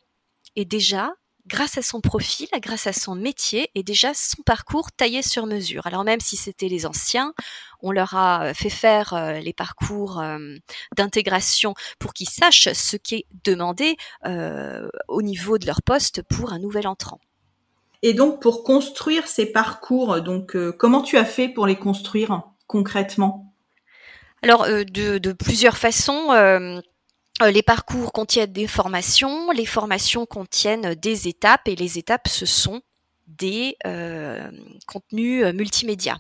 ait 0.56 0.66
déjà 0.66 1.14
grâce 1.48 1.78
à 1.78 1.82
son 1.82 2.02
profil, 2.02 2.48
grâce 2.60 2.88
à 2.88 2.94
son 2.94 3.16
métier 3.16 3.70
et 3.76 3.84
déjà 3.84 4.14
son 4.14 4.42
parcours 4.44 4.92
taillé 4.92 5.22
sur 5.22 5.46
mesure. 5.46 5.86
Alors 5.86 6.04
même 6.04 6.20
si 6.20 6.36
c'était 6.36 6.68
les 6.68 6.86
anciens, 6.86 7.34
on 7.82 7.92
leur 7.92 8.16
a 8.16 8.46
euh, 8.46 8.54
fait 8.54 8.70
faire 8.70 9.14
euh, 9.14 9.34
les 9.34 9.54
parcours 9.54 10.20
euh, 10.20 10.56
d'intégration 10.96 11.76
pour 12.00 12.14
qu'ils 12.14 12.30
sachent 12.30 12.74
ce 12.74 12.98
qui 12.98 13.16
est 13.16 13.26
demandé 13.44 13.96
au 15.08 15.22
niveau 15.22 15.58
de 15.58 15.66
leur 15.66 15.82
poste 15.82 16.22
pour 16.24 16.52
un 16.52 16.60
nouvel 16.60 16.88
entrant. 16.88 17.20
Et 18.02 18.14
donc 18.14 18.42
pour 18.42 18.64
construire 18.64 19.28
ces 19.28 19.46
parcours, 19.46 20.22
donc 20.22 20.56
comment 20.78 21.02
tu 21.02 21.18
as 21.18 21.26
fait 21.26 21.48
pour 21.48 21.68
les 21.68 21.76
construire 21.76 22.44
concrètement? 22.68 23.54
Alors 24.42 24.66
de, 24.68 25.18
de, 25.18 25.32
plusieurs 25.32 25.78
façons. 25.78 26.30
Euh, 27.42 27.52
les 27.52 27.64
parcours 27.64 28.14
contiennent 28.14 28.54
des 28.54 28.68
formations, 28.68 29.52
les 29.52 29.66
formations 29.66 30.26
contiennent 30.26 30.96
des 30.96 31.28
étapes 31.28 31.68
et 31.68 31.76
les 31.76 31.98
étapes 31.98 32.30
ce 32.30 32.46
sont 32.46 32.82
des 33.28 33.76
euh, 33.86 34.50
contenus 34.88 35.44
euh, 35.44 35.52
multimédia. 35.52 36.18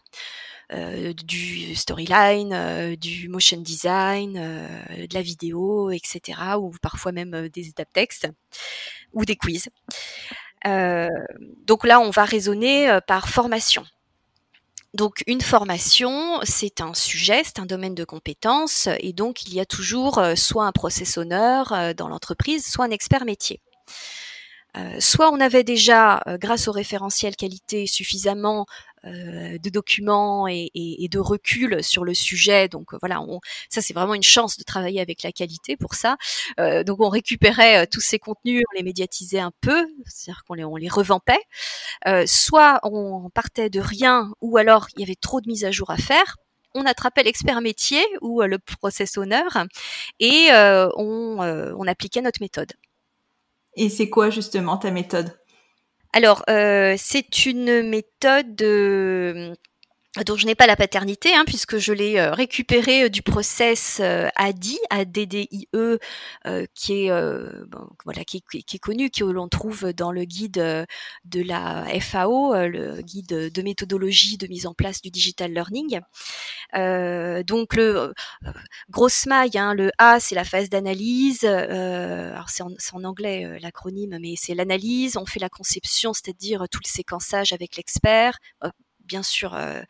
du 1.24 1.76
storyline, 1.76 2.96
du 2.96 3.30
motion 3.30 3.62
design, 3.62 4.34
de 4.34 5.14
la 5.14 5.22
vidéo, 5.22 5.92
etc. 5.92 6.58
ou 6.60 6.72
parfois 6.82 7.12
même 7.12 7.50
des 7.50 7.68
étapes 7.70 7.94
texte 7.94 8.28
ou 9.14 9.26
des 9.26 9.36
quiz. 9.36 9.70
donc 10.66 11.86
là, 11.86 12.00
on 12.00 12.10
va 12.10 12.26
raisonner 12.26 13.00
par 13.08 13.30
formation. 13.30 13.86
Donc 14.96 15.24
une 15.28 15.42
formation, 15.42 16.40
c'est 16.44 16.80
un 16.80 16.94
sujet, 16.94 17.42
c'est 17.44 17.60
un 17.60 17.66
domaine 17.66 17.96
de 17.96 18.06
compétences, 18.06 18.88
et 19.02 19.12
donc 19.12 19.44
il 19.46 19.54
y 19.54 19.60
a 19.60 19.66
toujours 19.66 20.20
euh, 20.20 20.36
soit 20.36 20.66
un 20.66 20.72
process 20.72 21.18
euh, 21.18 21.94
dans 21.94 22.08
l'entreprise, 22.08 22.66
soit 22.66 22.86
un 22.86 22.92
expert 22.92 23.26
métier. 23.26 23.60
Euh, 24.78 24.96
soit 25.00 25.32
on 25.34 25.42
avait 25.42 25.66
déjà, 25.66 26.24
grâce 26.40 26.70
au 26.70 26.72
référentiel 26.72 27.36
qualité, 27.36 27.88
suffisamment 27.88 28.68
de 29.06 29.70
documents 29.70 30.48
et, 30.48 31.08
de 31.10 31.20
recul 31.20 31.84
sur 31.84 32.04
le 32.04 32.14
sujet. 32.14 32.68
Donc 32.68 32.94
euh, 32.94 32.98
voilà, 33.02 33.22
ça 33.70 33.82
c'est 33.82 33.94
vraiment 33.94 34.14
une 34.14 34.24
chance 34.24 34.58
de 34.58 34.64
travailler 34.64 35.02
avec 35.02 35.24
la 35.24 35.32
qualité 35.32 35.78
pour 35.78 35.94
ça. 35.94 36.18
Euh, 36.60 36.84
donc 36.84 37.00
on 37.02 37.10
récupérait 37.10 37.88
tous 37.88 38.02
ces 38.02 38.20
contenus, 38.20 38.64
on 38.72 38.78
les 38.78 38.84
médiatisait 38.84 39.40
un 39.40 39.52
peu, 39.62 39.88
c'est-à-dire 40.06 40.44
qu'on 40.48 40.56
les, 40.56 40.64
on 40.64 40.76
les 40.76 40.90
revampait. 40.90 41.44
soit 42.26 42.80
on 42.84 43.30
partait 43.30 43.70
de 43.70 43.80
rien, 43.80 44.32
ou 44.42 44.58
alors 44.58 44.88
il 44.96 45.02
y 45.02 45.04
avait 45.04 45.16
trop 45.16 45.42
de 45.42 45.48
mises 45.48 45.66
à 45.66 45.72
jour 45.72 45.90
à 45.90 45.98
faire 45.98 46.36
on 46.78 46.86
attrapait 46.86 47.24
l'expert 47.24 47.62
métier 47.62 48.04
ou 48.20 48.42
le 48.42 48.60
process 48.60 49.18
owner 49.18 49.44
et 50.20 50.50
on, 50.52 51.38
on, 51.40 51.88
appliquait 51.88 52.22
notre 52.22 52.42
méthode. 52.42 52.74
Et 53.78 53.90
c'est 53.90 54.10
quoi 54.10 54.30
justement 54.30 54.78
ta 54.78 54.92
méthode? 54.92 55.38
Alors, 56.16 56.44
euh, 56.50 56.96
c'est 56.98 57.46
une 57.46 57.82
méthode 57.84 58.62
euh, 58.62 59.54
dont 60.24 60.38
je 60.38 60.46
n'ai 60.46 60.56
pas 60.56 60.68
la 60.68 60.76
paternité, 60.76 61.34
hein, 61.34 61.44
puisque 61.46 61.78
je 61.78 61.92
l'ai 61.92 62.18
euh, 62.18 62.32
récupéré 62.32 63.04
euh, 63.04 63.10
du 63.10 63.22
process 63.22 64.00
euh, 64.02 64.30
ADI, 64.36 64.80
ADDIE, 64.90 65.68
qui 66.74 66.94
est 66.94 67.12
voilà, 68.06 68.24
qui, 68.26 68.42
qui, 68.42 68.76
est 68.76 68.80
connu, 68.80 69.10
que 69.10 69.24
l'on 69.24 69.50
trouve 69.50 69.94
dans 69.94 70.12
le 70.12 70.24
guide 70.24 70.86
de 71.26 71.42
la 71.42 71.86
FAO, 72.00 72.54
le 72.54 73.02
guide 73.02 73.52
de 73.52 73.62
méthodologie 73.62 74.38
de 74.38 74.48
mise 74.48 74.68
en 74.68 74.74
place 74.74 75.02
du 75.02 75.10
digital 75.10 75.52
learning. 75.52 76.00
donc 77.44 77.76
le 77.76 78.14
grosse 78.90 79.26
maille, 79.26 79.58
hein, 79.58 79.74
le 79.74 79.92
A, 79.98 80.20
c'est 80.20 80.36
la 80.36 80.44
phase 80.44 80.70
d'analyse. 80.70 81.46
alors 81.46 82.50
c'est 82.50 82.64
en, 82.64 82.72
en, 82.94 83.04
anglais 83.04 83.60
l'acronyme, 83.60 84.18
mais 84.22 84.36
c'est 84.38 84.56
l'analyse. 84.56 85.18
On 85.18 85.26
fait 85.26 85.40
la 85.40 85.50
conception, 85.50 86.14
c'est-à-dire 86.14 86.66
tout 86.72 86.80
le 86.84 86.90
séquençage 86.90 87.54
avec 87.54 87.76
l'expert 87.78 88.38
bien 89.06 89.24
sûr, 89.24 89.54
euh, 89.56 89.82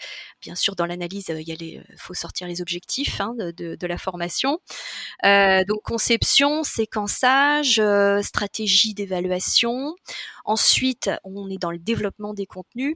bien 0.41 0.55
sûr, 0.55 0.75
dans 0.75 0.85
l'analyse, 0.85 1.25
il 1.29 1.49
y 1.49 1.81
faut 1.97 2.13
sortir 2.13 2.47
les 2.47 2.61
objectifs 2.61 3.19
hein, 3.19 3.35
de, 3.37 3.87
la 3.87 3.97
formation. 3.97 4.59
Euh, 5.25 5.63
donc 5.67 5.81
conception, 5.83 6.63
séquençage, 6.63 7.79
euh, 7.79 8.21
stratégie 8.21 8.93
d'évaluation. 8.93 9.95
Ensuite, 10.43 11.09
on 11.23 11.49
est 11.49 11.57
dans 11.57 11.71
le 11.71 11.79
développement 11.79 12.33
des 12.33 12.45
contenus. 12.45 12.95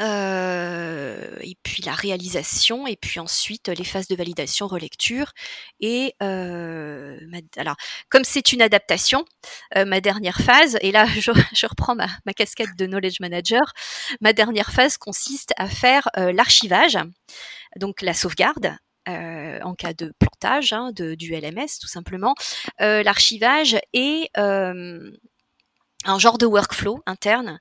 Euh, 0.00 1.36
et 1.42 1.56
puis 1.62 1.82
la 1.82 1.92
réalisation, 1.92 2.86
et 2.86 2.96
puis 2.96 3.20
ensuite 3.20 3.68
les 3.68 3.84
phases 3.84 4.08
de 4.08 4.16
validation, 4.16 4.66
relecture. 4.66 5.32
Et 5.80 6.14
euh, 6.22 7.18
alors, 7.56 7.76
comme 8.08 8.24
c'est 8.24 8.52
une 8.52 8.62
adaptation, 8.62 9.24
euh, 9.76 9.84
ma 9.84 10.00
dernière 10.00 10.40
phase, 10.40 10.78
et 10.80 10.90
là 10.90 11.06
je, 11.52 11.66
reprends 11.66 11.94
ma, 11.94 12.08
ma, 12.24 12.32
casquette 12.32 12.76
de 12.78 12.86
knowledge 12.86 13.20
manager, 13.20 13.72
ma 14.20 14.32
dernière 14.32 14.72
phase 14.72 14.96
consiste 14.96 15.52
à 15.56 15.68
faire 15.68 16.08
l'archivage, 16.16 16.98
donc 17.76 18.02
la 18.02 18.14
sauvegarde, 18.14 18.76
en 19.06 19.74
cas 19.74 19.92
de 19.92 20.12
plantage 20.18 20.72
hein, 20.72 20.92
de, 20.94 21.14
du 21.14 21.34
LMS 21.34 21.78
tout 21.80 21.88
simplement, 21.88 22.34
l'archivage 22.78 23.76
et 23.92 24.30
un 26.04 26.18
genre 26.18 26.38
de 26.38 26.46
workflow 26.46 27.02
interne 27.06 27.60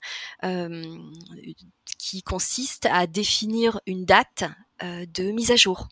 qui 1.98 2.24
consiste 2.24 2.88
à 2.92 3.08
définir 3.08 3.80
une 3.86 4.06
date 4.06 4.46
de 4.82 5.32
mise 5.32 5.52
à 5.52 5.56
jour. 5.56 5.88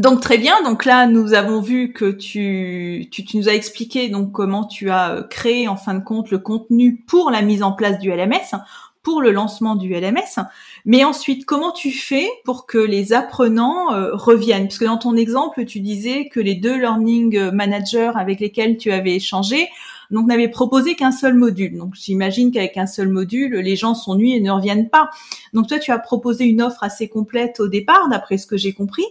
Donc 0.00 0.22
très 0.22 0.38
bien. 0.38 0.62
Donc 0.62 0.86
là, 0.86 1.06
nous 1.06 1.34
avons 1.34 1.60
vu 1.60 1.92
que 1.92 2.10
tu, 2.10 3.10
nous 3.34 3.48
as 3.50 3.52
expliqué 3.52 4.08
donc 4.08 4.32
comment 4.32 4.64
tu 4.64 4.90
as 4.90 5.26
créé 5.28 5.68
en 5.68 5.76
fin 5.76 5.92
de 5.92 6.02
compte 6.02 6.30
le 6.30 6.38
contenu 6.38 7.04
pour 7.06 7.30
la 7.30 7.42
mise 7.42 7.62
en 7.62 7.72
place 7.72 7.98
du 7.98 8.10
LMS, 8.10 8.56
pour 9.02 9.20
le 9.20 9.30
lancement 9.30 9.76
du 9.76 9.92
LMS. 9.92 10.40
Mais 10.84 11.04
ensuite, 11.04 11.44
comment 11.44 11.72
tu 11.72 11.90
fais 11.90 12.28
pour 12.44 12.66
que 12.66 12.78
les 12.78 13.12
apprenants 13.12 13.92
euh, 13.92 14.10
reviennent? 14.14 14.68
Parce 14.68 14.78
que 14.78 14.84
dans 14.84 14.98
ton 14.98 15.16
exemple, 15.16 15.64
tu 15.64 15.80
disais 15.80 16.28
que 16.28 16.40
les 16.40 16.54
deux 16.54 16.78
learning 16.78 17.50
managers 17.50 18.12
avec 18.14 18.40
lesquels 18.40 18.76
tu 18.76 18.90
avais 18.90 19.16
échangé 19.16 19.68
n'avait 20.10 20.48
proposé 20.48 20.96
qu'un 20.96 21.12
seul 21.12 21.34
module. 21.34 21.76
Donc 21.76 21.94
j'imagine 21.94 22.50
qu'avec 22.50 22.76
un 22.76 22.86
seul 22.86 23.08
module, 23.08 23.56
les 23.56 23.76
gens 23.76 23.94
s'ennuient 23.94 24.36
et 24.36 24.40
ne 24.40 24.50
reviennent 24.50 24.88
pas. 24.88 25.10
Donc 25.52 25.68
toi, 25.68 25.78
tu 25.78 25.90
as 25.90 25.98
proposé 25.98 26.44
une 26.44 26.62
offre 26.62 26.82
assez 26.82 27.08
complète 27.08 27.60
au 27.60 27.68
départ, 27.68 28.08
d'après 28.08 28.38
ce 28.38 28.46
que 28.46 28.56
j'ai 28.56 28.72
compris. 28.72 29.04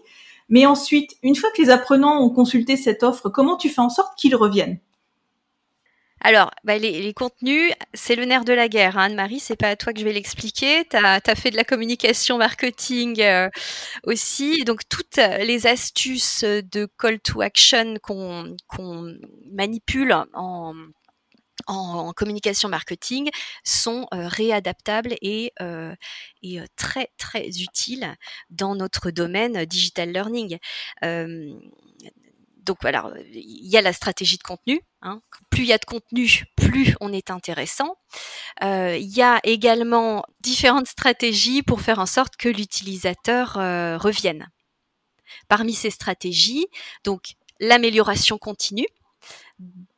Mais 0.50 0.66
ensuite, 0.66 1.16
une 1.24 1.36
fois 1.36 1.50
que 1.56 1.62
les 1.62 1.70
apprenants 1.70 2.22
ont 2.22 2.30
consulté 2.30 2.76
cette 2.76 3.04
offre, 3.04 3.30
comment 3.30 3.56
tu 3.56 3.70
fais 3.70 3.82
en 3.82 3.90
sorte 3.90 4.18
qu'ils 4.18 4.36
reviennent? 4.36 4.80
Alors, 6.22 6.52
bah, 6.64 6.78
les, 6.78 7.14
contenus, 7.14 7.72
c'est 7.94 8.16
le 8.16 8.26
nerf 8.26 8.44
de 8.44 8.54
la 8.54 8.68
guerre. 8.68 8.98
Hein, 8.98 9.06
Anne-Marie, 9.06 9.40
c'est 9.40 9.56
pas 9.56 9.70
à 9.70 9.76
toi 9.76 9.94
que 9.94 10.00
je 10.00 10.06
vais 10.06 10.14
l'expliquer. 10.14 10.86
Tu 10.90 10.98
as, 10.98 11.22
fait 11.36 11.52
de 11.52 11.56
la 11.56 11.64
communication 11.64 12.38
marketing 12.38 13.22
euh, 13.22 13.50
aussi. 14.04 14.64
Donc, 14.66 14.82
toutes 14.90 15.18
les 15.18 15.68
astuces 15.68 16.44
de 16.44 16.88
call 16.98 17.20
to 17.20 17.42
action 17.42 17.96
qu'on 18.02 19.18
manipule 19.52 20.14
en, 20.34 20.74
communication 22.16 22.68
marketing 22.68 23.30
sont 23.64 24.08
euh, 24.14 24.28
réadaptables 24.28 25.16
et, 25.22 25.54
euh, 25.62 25.94
et, 26.42 26.60
très 26.76 27.12
très 27.18 27.48
utiles 27.48 28.16
dans 28.50 28.76
notre 28.76 29.12
domaine 29.12 29.66
digital 29.66 30.12
learning 30.12 30.58
donc 32.66 32.78
voilà, 32.82 33.12
il 33.32 33.68
y 33.68 33.78
a 33.78 33.82
la 33.82 33.94
stratégie 33.94 34.38
de 34.38 34.44
contenu. 34.44 34.82
Hein. 35.02 35.22
Plus 35.50 35.64
il 35.64 35.68
y 35.68 35.74
a 35.74 35.78
de 35.78 35.86
contenu, 35.86 36.46
plus 36.56 36.96
on 37.00 37.14
est 37.14 37.32
intéressant. 37.32 37.96
Euh, 38.64 38.98
il 38.98 39.10
y 39.10 39.22
a 39.22 39.40
également 39.44 40.24
différentes 40.42 40.88
stratégies 40.88 41.64
pour 41.64 41.82
faire 41.82 42.00
en 42.00 42.06
sorte 42.06 42.36
que 42.36 42.50
l'utilisateur 42.50 43.58
euh, 43.58 43.98
revienne. 43.98 44.50
Parmi 45.48 45.74
ces 45.74 45.90
stratégies, 45.90 46.68
donc 47.04 47.36
l'amélioration 47.60 48.38
continue. 48.38 48.88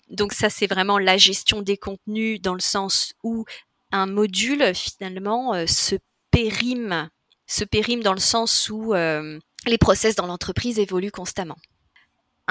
Donc 0.09 0.33
ça, 0.33 0.49
c'est 0.49 0.67
vraiment 0.67 0.97
la 0.97 1.17
gestion 1.17 1.61
des 1.61 1.77
contenus 1.77 2.41
dans 2.41 2.53
le 2.53 2.61
sens 2.61 3.13
où 3.23 3.45
un 3.91 4.05
module 4.05 4.73
finalement 4.75 5.65
se 5.67 5.95
périme, 6.31 7.09
se 7.47 7.63
périme 7.63 8.03
dans 8.03 8.13
le 8.13 8.19
sens 8.19 8.69
où 8.69 8.93
les 8.93 9.77
process 9.77 10.15
dans 10.15 10.27
l'entreprise 10.27 10.79
évoluent 10.79 11.11
constamment 11.11 11.57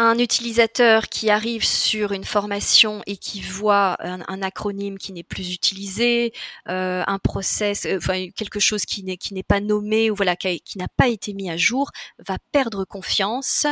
un 0.01 0.19
utilisateur 0.19 1.09
qui 1.09 1.29
arrive 1.29 1.63
sur 1.63 2.13
une 2.13 2.25
formation 2.25 3.03
et 3.07 3.19
qui 3.19 3.43
voit 3.43 3.99
un, 4.01 4.41
acronyme 4.41 4.97
qui 4.97 5.13
n'est 5.13 5.23
plus 5.23 5.53
utilisé, 5.53 6.33
euh, 6.69 7.05
un 7.07 7.19
process, 7.19 7.85
euh, 7.85 7.99
enfin 7.99 8.29
quelque 8.35 8.61
chose 8.61 8.87
qui 8.87 9.05
n'est 9.05 9.43
pas 9.43 9.61
nommé 9.61 10.11
ou 10.11 10.15
voilà 10.15 10.37
qui, 10.37 10.79
n'a 10.79 10.89
pas 10.97 11.09
été 11.09 11.35
mis 11.35 11.51
à 11.51 11.59
jour, 11.59 11.91
va 12.27 12.39
perdre 12.51 12.87
confiance 12.87 13.67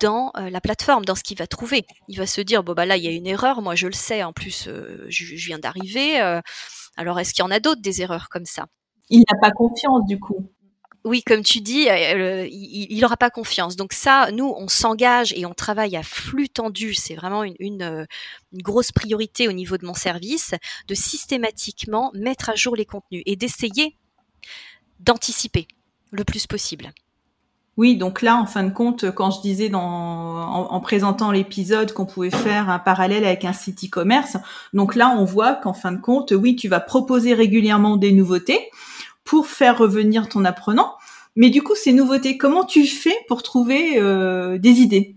dans 0.00 0.32
euh, 0.38 0.48
la 0.48 0.62
plateforme, 0.62 1.04
dans 1.04 1.14
ce 1.14 1.22
qu'il 1.22 1.36
va 1.36 1.46
trouver. 1.46 1.84
Il 2.08 2.16
va 2.16 2.26
se 2.26 2.40
dire 2.40 2.64
bon 2.64 2.72
bah 2.72 2.86
là 2.86 2.96
il 2.96 3.04
y 3.04 3.08
a 3.08 3.12
une 3.12 3.26
erreur, 3.26 3.60
moi 3.60 3.74
je 3.74 3.88
le 3.88 3.92
sais, 3.92 4.22
en 4.22 4.32
plus 4.32 4.70
je, 5.08 5.34
viens 5.34 5.58
d'arriver. 5.58 6.18
alors 6.96 7.20
est-ce 7.20 7.34
qu'il 7.34 7.44
y 7.44 7.46
en 7.46 7.50
a 7.50 7.60
d'autres 7.60 7.82
des 7.82 8.00
erreurs 8.00 8.30
comme 8.30 8.46
ça? 8.46 8.68
Il 9.10 9.22
n'a 9.30 9.38
pas 9.38 9.50
confiance 9.50 10.06
du 10.06 10.18
coup 10.18 10.50
oui, 11.04 11.22
comme 11.22 11.42
tu 11.42 11.60
dis, 11.60 11.88
euh, 11.88 12.46
il 12.50 13.00
n'aura 13.00 13.16
pas 13.16 13.30
confiance. 13.30 13.76
Donc 13.76 13.92
ça, 13.92 14.30
nous, 14.32 14.52
on 14.56 14.68
s'engage 14.68 15.32
et 15.34 15.46
on 15.46 15.54
travaille 15.54 15.96
à 15.96 16.02
flux 16.02 16.48
tendu. 16.48 16.92
C'est 16.94 17.14
vraiment 17.14 17.44
une, 17.44 17.54
une, 17.60 17.82
euh, 17.82 18.04
grosse 18.54 18.92
priorité 18.92 19.48
au 19.48 19.52
niveau 19.52 19.78
de 19.78 19.86
mon 19.86 19.94
service, 19.94 20.54
de 20.88 20.94
systématiquement 20.94 22.10
mettre 22.14 22.50
à 22.50 22.56
jour 22.56 22.74
les 22.74 22.84
contenus 22.84 23.22
et 23.26 23.36
d'essayer 23.36 23.96
d'anticiper 25.00 25.68
le 26.10 26.24
plus 26.24 26.46
possible. 26.46 26.92
Oui, 27.76 27.96
donc 27.96 28.22
là, 28.22 28.36
en 28.36 28.46
fin 28.46 28.64
de 28.64 28.72
compte, 28.72 29.08
quand 29.12 29.30
je 29.30 29.40
disais 29.40 29.70
en 29.72 30.80
présentant 30.80 31.30
l'épisode 31.30 31.92
qu'on 31.92 32.06
pouvait 32.06 32.30
faire 32.30 32.68
un 32.70 32.80
parallèle 32.80 33.24
avec 33.24 33.44
un 33.44 33.52
site 33.52 33.84
e-commerce, 33.84 34.36
donc 34.72 34.96
là, 34.96 35.14
on 35.16 35.24
voit 35.24 35.54
qu'en 35.54 35.74
fin 35.74 35.92
de 35.92 36.00
compte, 36.00 36.32
oui, 36.32 36.56
tu 36.56 36.66
vas 36.66 36.80
proposer 36.80 37.34
régulièrement 37.34 37.96
des 37.96 38.10
nouveautés 38.10 38.68
pour 39.28 39.46
faire 39.46 39.76
revenir 39.76 40.26
ton 40.26 40.46
apprenant. 40.46 40.96
Mais 41.36 41.50
du 41.50 41.62
coup, 41.62 41.74
ces 41.74 41.92
nouveautés, 41.92 42.38
comment 42.38 42.64
tu 42.64 42.86
fais 42.86 43.14
pour 43.28 43.42
trouver 43.42 43.98
euh, 43.98 44.56
des 44.56 44.80
idées? 44.80 45.16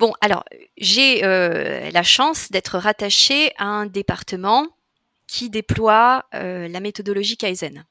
Bon, 0.00 0.12
alors, 0.20 0.44
j'ai 0.76 1.24
euh, 1.24 1.88
la 1.92 2.02
chance 2.02 2.50
d'être 2.50 2.78
rattachée 2.78 3.52
à 3.58 3.66
un 3.66 3.86
département 3.86 4.66
qui 5.28 5.50
déploie 5.50 6.24
euh, 6.34 6.66
la 6.66 6.80
méthodologie 6.80 7.36
Kaizen. 7.36 7.84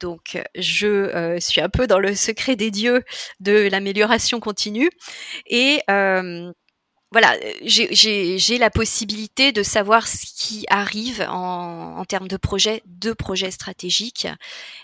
Donc, 0.00 0.38
je 0.54 1.38
suis 1.40 1.62
un 1.62 1.70
peu 1.70 1.86
dans 1.86 1.98
le 1.98 2.14
secret 2.14 2.54
des 2.54 2.70
dieux 2.70 3.02
de 3.40 3.70
l'amélioration 3.70 4.40
continue. 4.40 4.90
Et 5.46 5.80
voilà, 7.14 7.36
euh, 7.44 7.52
j'ai 7.62 8.58
la 8.58 8.70
possibilité 8.70 9.52
de 9.52 9.62
savoir 9.62 10.08
ce 10.08 10.26
qui 10.34 10.66
arrive 10.68 11.24
en, 11.30 12.04
termes 12.06 12.26
de 12.26 12.36
projets, 12.36 12.82
de 12.86 13.12
projets 13.12 13.52
stratégiques 13.52 14.26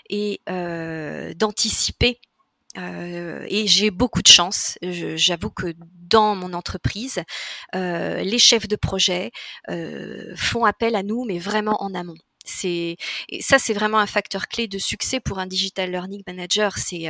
et 0.09 0.39
euh, 0.49 1.33
d'anticiper. 1.33 2.21
Euh, 2.77 3.45
et 3.49 3.67
j'ai 3.67 3.91
beaucoup 3.91 4.21
de 4.21 4.29
chance. 4.29 4.77
J'avoue 4.81 5.49
que 5.49 5.73
dans 6.07 6.35
mon 6.35 6.53
entreprise, 6.53 7.21
les 7.73 8.39
chefs 8.39 8.69
de 8.69 8.77
projet 8.77 9.31
font 10.37 10.63
appel 10.63 10.95
à 10.95 11.03
nous, 11.03 11.25
mais 11.25 11.37
vraiment 11.37 11.83
en 11.83 11.93
amont. 11.93 12.15
C'est 12.61 12.97
ça, 13.41 13.59
c'est 13.59 13.73
vraiment 13.73 13.99
un 13.99 14.07
facteur 14.07 14.47
clé 14.47 14.67
de 14.67 14.77
succès 14.77 15.19
pour 15.19 15.39
un 15.39 15.47
digital 15.47 15.91
learning 15.91 16.23
manager. 16.27 16.77
C'est 16.77 17.09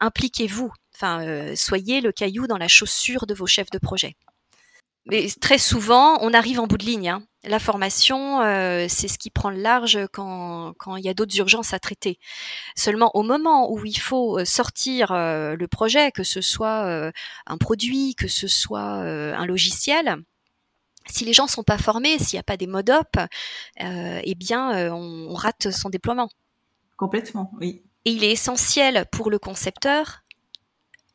impliquez-vous 0.00 0.72
Enfin, 0.94 1.24
euh, 1.26 1.54
soyez 1.56 2.00
le 2.00 2.12
caillou 2.12 2.46
dans 2.46 2.58
la 2.58 2.68
chaussure 2.68 3.26
de 3.26 3.34
vos 3.34 3.46
chefs 3.46 3.70
de 3.70 3.78
projet. 3.78 4.16
Mais 5.06 5.28
très 5.40 5.58
souvent, 5.58 6.18
on 6.20 6.32
arrive 6.32 6.60
en 6.60 6.68
bout 6.68 6.78
de 6.78 6.84
ligne. 6.84 7.08
Hein. 7.08 7.26
La 7.44 7.58
formation, 7.58 8.40
euh, 8.42 8.86
c'est 8.88 9.08
ce 9.08 9.18
qui 9.18 9.30
prend 9.30 9.50
le 9.50 9.60
large 9.60 9.98
quand, 10.12 10.74
il 10.96 11.04
y 11.04 11.08
a 11.08 11.14
d'autres 11.14 11.36
urgences 11.38 11.72
à 11.72 11.80
traiter. 11.80 12.20
Seulement 12.76 13.10
au 13.14 13.24
moment 13.24 13.72
où 13.72 13.84
il 13.84 13.98
faut 13.98 14.38
euh, 14.38 14.44
sortir 14.44 15.12
le 15.12 15.66
projet, 15.66 16.12
que 16.12 16.22
ce 16.22 16.40
soit 16.40 17.10
un 17.46 17.58
produit, 17.58 18.14
que 18.14 18.28
ce 18.28 18.46
soit 18.46 18.80
un 18.80 19.46
logiciel, 19.46 20.22
si 21.06 21.24
les 21.24 21.32
gens 21.32 21.46
sont 21.46 21.62
pas 21.62 21.78
formés, 21.78 22.18
s'il 22.18 22.36
n'y 22.36 22.40
a 22.40 22.44
pas 22.44 22.56
des 22.56 22.66
mode 22.66 22.90
op, 22.90 23.16
eh 23.78 24.34
bien, 24.34 24.92
on 24.92 25.34
rate 25.34 25.70
son 25.70 25.90
déploiement. 25.90 26.28
Complètement, 26.96 27.52
oui. 27.60 27.82
Et 28.04 28.12
il 28.12 28.24
est 28.24 28.32
essentiel 28.32 29.06
pour 29.12 29.30
le 29.30 29.38
concepteur 29.38 30.22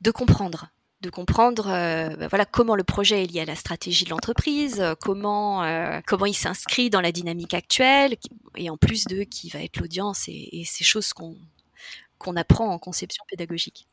de 0.02 0.12
comprendre 0.12 0.69
de 1.02 1.10
comprendre 1.10 1.67
euh, 1.67 2.28
voilà 2.28 2.45
comment 2.45 2.76
le 2.76 2.84
projet 2.84 3.23
est 3.23 3.28
lié 3.28 3.41
à 3.41 3.45
la 3.45 3.56
stratégie 3.56 4.06
de 4.06 4.10
l'entreprise, 4.10 4.82
euh, 4.82 4.95
comment 5.00 5.63
euh, 5.63 6.00
comment 6.06 6.26
il 6.26 6.34
s'inscrit 6.34 6.89
dans 6.89 7.02
la 7.02 7.12
dynamique 7.12 7.54
actuelle 7.54 8.17
et 8.56 8.69
en 8.69 8.78
plus 8.78 9.06
de 9.06 9.23
qui 9.23 9.50
va 9.50 9.62
être 9.62 9.80
l'audience 9.80 10.28
et, 10.28 10.63
ces 10.65 10.84
choses 10.84 11.13
qu'on 11.13 11.38
qu'on 12.17 12.36
apprend 12.36 12.69
en 12.69 12.80
conception 12.80 13.23
pédagogique. 13.30 13.88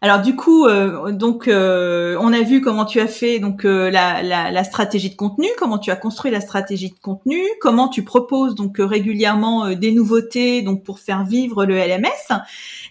Alors 0.00 0.22
du 0.22 0.36
coup, 0.36 0.64
euh, 0.64 1.10
donc 1.10 1.48
euh, 1.48 2.16
on 2.20 2.32
a 2.32 2.42
vu 2.42 2.60
comment 2.60 2.84
tu 2.84 3.00
as 3.00 3.08
fait 3.08 3.40
donc 3.40 3.64
euh, 3.64 3.90
la, 3.90 4.22
la, 4.22 4.52
la, 4.52 4.62
stratégie 4.62 5.10
de 5.10 5.16
contenu, 5.16 5.48
comment 5.58 5.78
tu 5.78 5.90
as 5.90 5.96
construit 5.96 6.30
la 6.30 6.40
stratégie 6.40 6.90
de 6.90 6.98
contenu, 7.02 7.42
comment 7.60 7.88
tu 7.88 8.04
proposes 8.04 8.54
donc 8.54 8.76
régulièrement 8.78 9.74
des 9.74 9.90
nouveautés 9.90 10.62
donc 10.62 10.84
pour 10.84 11.00
faire 11.00 11.24
vivre 11.24 11.66
le 11.66 11.76
LMS. 11.76 12.38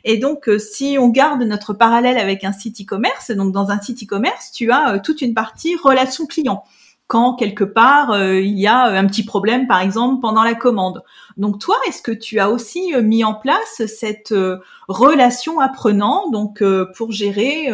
Et 0.03 0.17
donc 0.17 0.49
si 0.59 0.97
on 0.99 1.07
garde 1.07 1.41
notre 1.43 1.73
parallèle 1.73 2.17
avec 2.17 2.43
un 2.43 2.51
site 2.51 2.81
e-commerce, 2.81 3.31
donc 3.31 3.53
dans 3.53 3.69
un 3.71 3.79
site 3.79 4.03
e-commerce, 4.03 4.51
tu 4.51 4.69
as 4.73 4.99
toute 4.99 5.21
une 5.21 5.33
partie 5.33 5.77
relation 5.77 6.25
client 6.25 6.65
quand 7.07 7.35
quelque 7.35 7.63
part 7.63 8.11
euh, 8.11 8.39
il 8.39 8.59
y 8.59 8.67
a 8.67 8.83
un 8.83 9.07
petit 9.07 9.23
problème, 9.23 9.65
par 9.65 9.79
exemple, 9.81 10.21
pendant 10.21 10.43
la 10.43 10.55
commande. 10.55 11.03
Donc 11.37 11.59
toi, 11.59 11.77
est-ce 11.87 12.01
que 12.01 12.11
tu 12.11 12.39
as 12.39 12.49
aussi 12.49 12.93
euh, 12.93 13.01
mis 13.01 13.23
en 13.23 13.33
place 13.33 13.83
cette 13.85 14.33
euh, 14.33 14.59
relation 14.87 15.59
apprenant, 15.59 16.29
donc 16.29 16.63
pour 16.95 17.11
gérer 17.11 17.69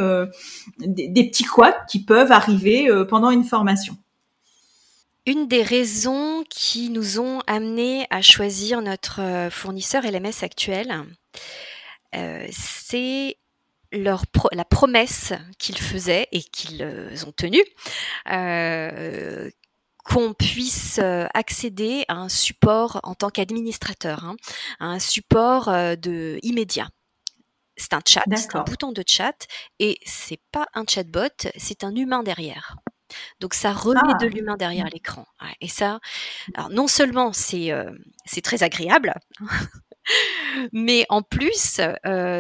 des, 0.80 1.28
petits 1.28 1.44
couacs 1.44 1.86
qui 1.88 2.04
peuvent 2.04 2.32
arriver 2.32 2.90
pendant 3.08 3.30
une 3.30 3.44
formation? 3.44 3.96
Une 5.26 5.48
des 5.48 5.62
raisons 5.62 6.44
qui 6.50 6.90
nous 6.90 7.20
ont 7.20 7.42
amené 7.48 8.08
à 8.10 8.22
choisir 8.22 8.82
notre 8.82 9.22
fournisseur 9.52 10.04
LMS 10.04 10.44
actuel, 10.44 11.06
c'est 12.52 13.38
leur 13.94 14.26
la 14.52 14.66
promesse 14.66 15.34
qu'ils 15.60 15.78
faisaient 15.78 16.28
et 16.32 16.42
qu'ils 16.42 16.82
euh, 16.82 17.16
ont 17.26 17.32
tenue, 17.32 17.64
euh, 18.32 19.50
qu'on 20.04 20.34
puisse 20.34 21.00
euh, 21.02 21.28
accéder 21.34 22.04
à 22.08 22.16
un 22.16 22.30
support 22.30 23.00
en 23.04 23.16
tant 23.16 23.30
qu'administrateur, 23.30 24.26
hein, 24.26 24.36
à 24.80 24.88
un 24.88 25.00
support 25.00 25.72
de 25.72 26.40
immédiat. 26.42 26.90
C'est 27.78 27.94
un 27.94 28.02
chat, 28.06 28.24
c'est 28.36 28.56
un 28.56 28.64
bouton 28.64 28.92
de 28.92 29.04
chat 29.06 29.48
et 29.80 29.98
c'est 30.06 30.40
pas 30.52 30.68
un 30.74 30.84
chatbot, 30.88 31.50
c'est 31.58 31.84
un 31.84 31.96
humain 31.96 32.22
derrière. 32.22 32.76
Donc 33.40 33.54
ça 33.54 33.72
remet 33.72 34.00
ah. 34.04 34.18
de 34.22 34.28
l'humain 34.28 34.58
derrière 34.58 34.88
l'écran. 34.92 35.26
Et 35.62 35.68
ça, 35.68 36.00
alors 36.56 36.70
non 36.70 36.88
seulement 36.88 37.34
c'est 37.34 37.72
c'est 38.26 38.42
très 38.42 38.62
agréable, 38.62 39.14
mais 40.72 41.06
en 41.10 41.24
plus 41.24 41.80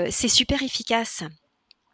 c'est 0.09 0.27
super 0.27 0.61
efficace. 0.61 1.23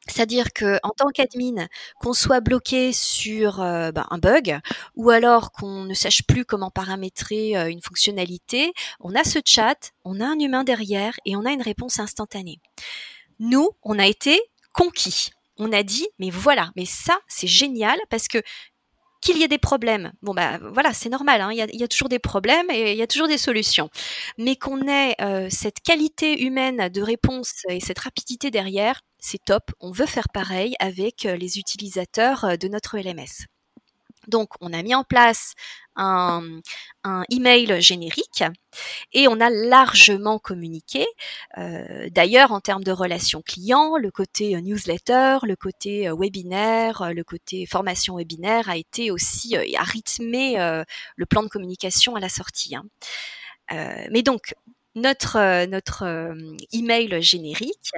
C'est-à-dire 0.10 0.52
que 0.54 0.80
en 0.84 0.90
tant 0.90 1.10
qu'admin, 1.10 1.68
qu'on 2.00 2.14
soit 2.14 2.40
bloqué 2.40 2.92
sur 2.94 3.62
euh, 3.62 3.92
ben, 3.92 4.06
un 4.10 4.18
bug 4.18 4.60
ou 4.96 5.10
alors 5.10 5.52
qu'on 5.52 5.84
ne 5.84 5.94
sache 5.94 6.24
plus 6.24 6.46
comment 6.46 6.72
paramétrer 6.72 7.58
euh, 7.58 7.70
une 7.70 7.82
fonctionnalité, 7.82 8.74
on 9.00 9.16
a 9.16 9.24
ce 9.24 9.40
chat, 9.46 9.92
on 10.04 10.20
a 10.20 10.26
un 10.26 10.40
humain 10.40 10.64
derrière 10.64 11.14
et 11.26 11.36
on 11.36 11.46
a 11.46 11.52
une 11.52 11.62
réponse 11.62 12.00
instantanée. 12.00 12.60
Nous, 13.40 13.70
on 13.84 14.00
a 14.00 14.08
été 14.08 14.40
conquis. 14.74 15.30
On 15.58 15.72
a 15.74 15.84
dit, 15.84 16.08
mais 16.20 16.30
voilà, 16.30 16.72
mais 16.76 16.86
ça, 16.86 17.20
c'est 17.28 17.48
génial 17.48 18.00
parce 18.10 18.28
que 18.28 18.42
qu'il 19.22 19.38
y 19.38 19.44
ait 19.44 19.50
des 19.50 19.58
problèmes, 19.58 20.14
bon 20.22 20.34
bah 20.34 20.60
voilà, 20.74 20.94
c'est 20.94 21.10
normal, 21.10 21.42
hein, 21.42 21.52
il, 21.52 21.58
y 21.58 21.84
a, 21.84 21.88
toujours 21.90 22.08
des 22.08 22.20
problèmes 22.20 22.70
et 22.72 22.94
il 22.94 22.98
y 22.98 23.02
a 23.02 23.08
toujours 23.08 23.28
des 23.28 23.38
solutions. 23.38 23.90
Mais 24.38 24.56
qu'on 24.56 24.88
ait 24.88 25.16
euh, 25.22 25.48
cette 25.50 25.82
qualité 25.82 26.44
humaine 26.44 26.88
de 26.88 27.02
réponse 27.02 27.54
et 27.68 27.82
cette 27.82 28.00
rapidité 28.00 28.50
derrière, 28.50 29.02
c'est 29.20 29.44
top. 29.44 29.72
On 29.80 29.92
veut 29.92 30.06
faire 30.06 30.30
pareil 30.30 30.76
avec 30.80 31.26
euh, 31.26 31.36
les 31.36 31.60
utilisateurs 31.60 32.46
euh, 32.46 32.56
de 32.56 32.68
notre 32.68 32.98
LMS. 32.98 33.48
Donc, 34.28 34.50
on 34.62 34.74
a 34.74 34.84
mis 34.84 34.94
en 34.94 35.04
place 35.04 35.54
un, 35.96 36.62
email 37.30 37.82
générique 37.82 38.44
et 39.12 39.28
on 39.28 39.42
a 39.42 39.50
largement 39.50 40.40
communiqué. 40.40 41.06
Euh, 41.58 42.10
d'ailleurs, 42.12 42.52
en 42.52 42.60
termes 42.60 42.84
de 42.84 42.92
relations 42.92 43.42
clients, 43.42 43.98
le 43.98 44.12
côté 44.12 44.62
newsletter, 44.62 45.40
le 45.44 45.56
côté 45.56 46.12
webinaire, 46.12 47.12
le 47.14 47.24
côté 47.24 47.66
formation 47.66 48.18
webinaire 48.18 48.70
a 48.70 48.78
été 48.78 49.10
aussi 49.10 49.56
a 49.56 49.84
rythmé 49.84 50.58
le 51.16 51.26
plan 51.26 51.42
de 51.42 51.50
communication 51.50 52.16
à 52.16 52.20
la 52.20 52.30
sortie. 52.30 52.76
Hein. 52.76 52.86
mais 54.12 54.22
donc, 54.22 54.54
notre 55.00 55.66
notre 55.66 56.36
email 56.72 57.22
générique, 57.22 57.92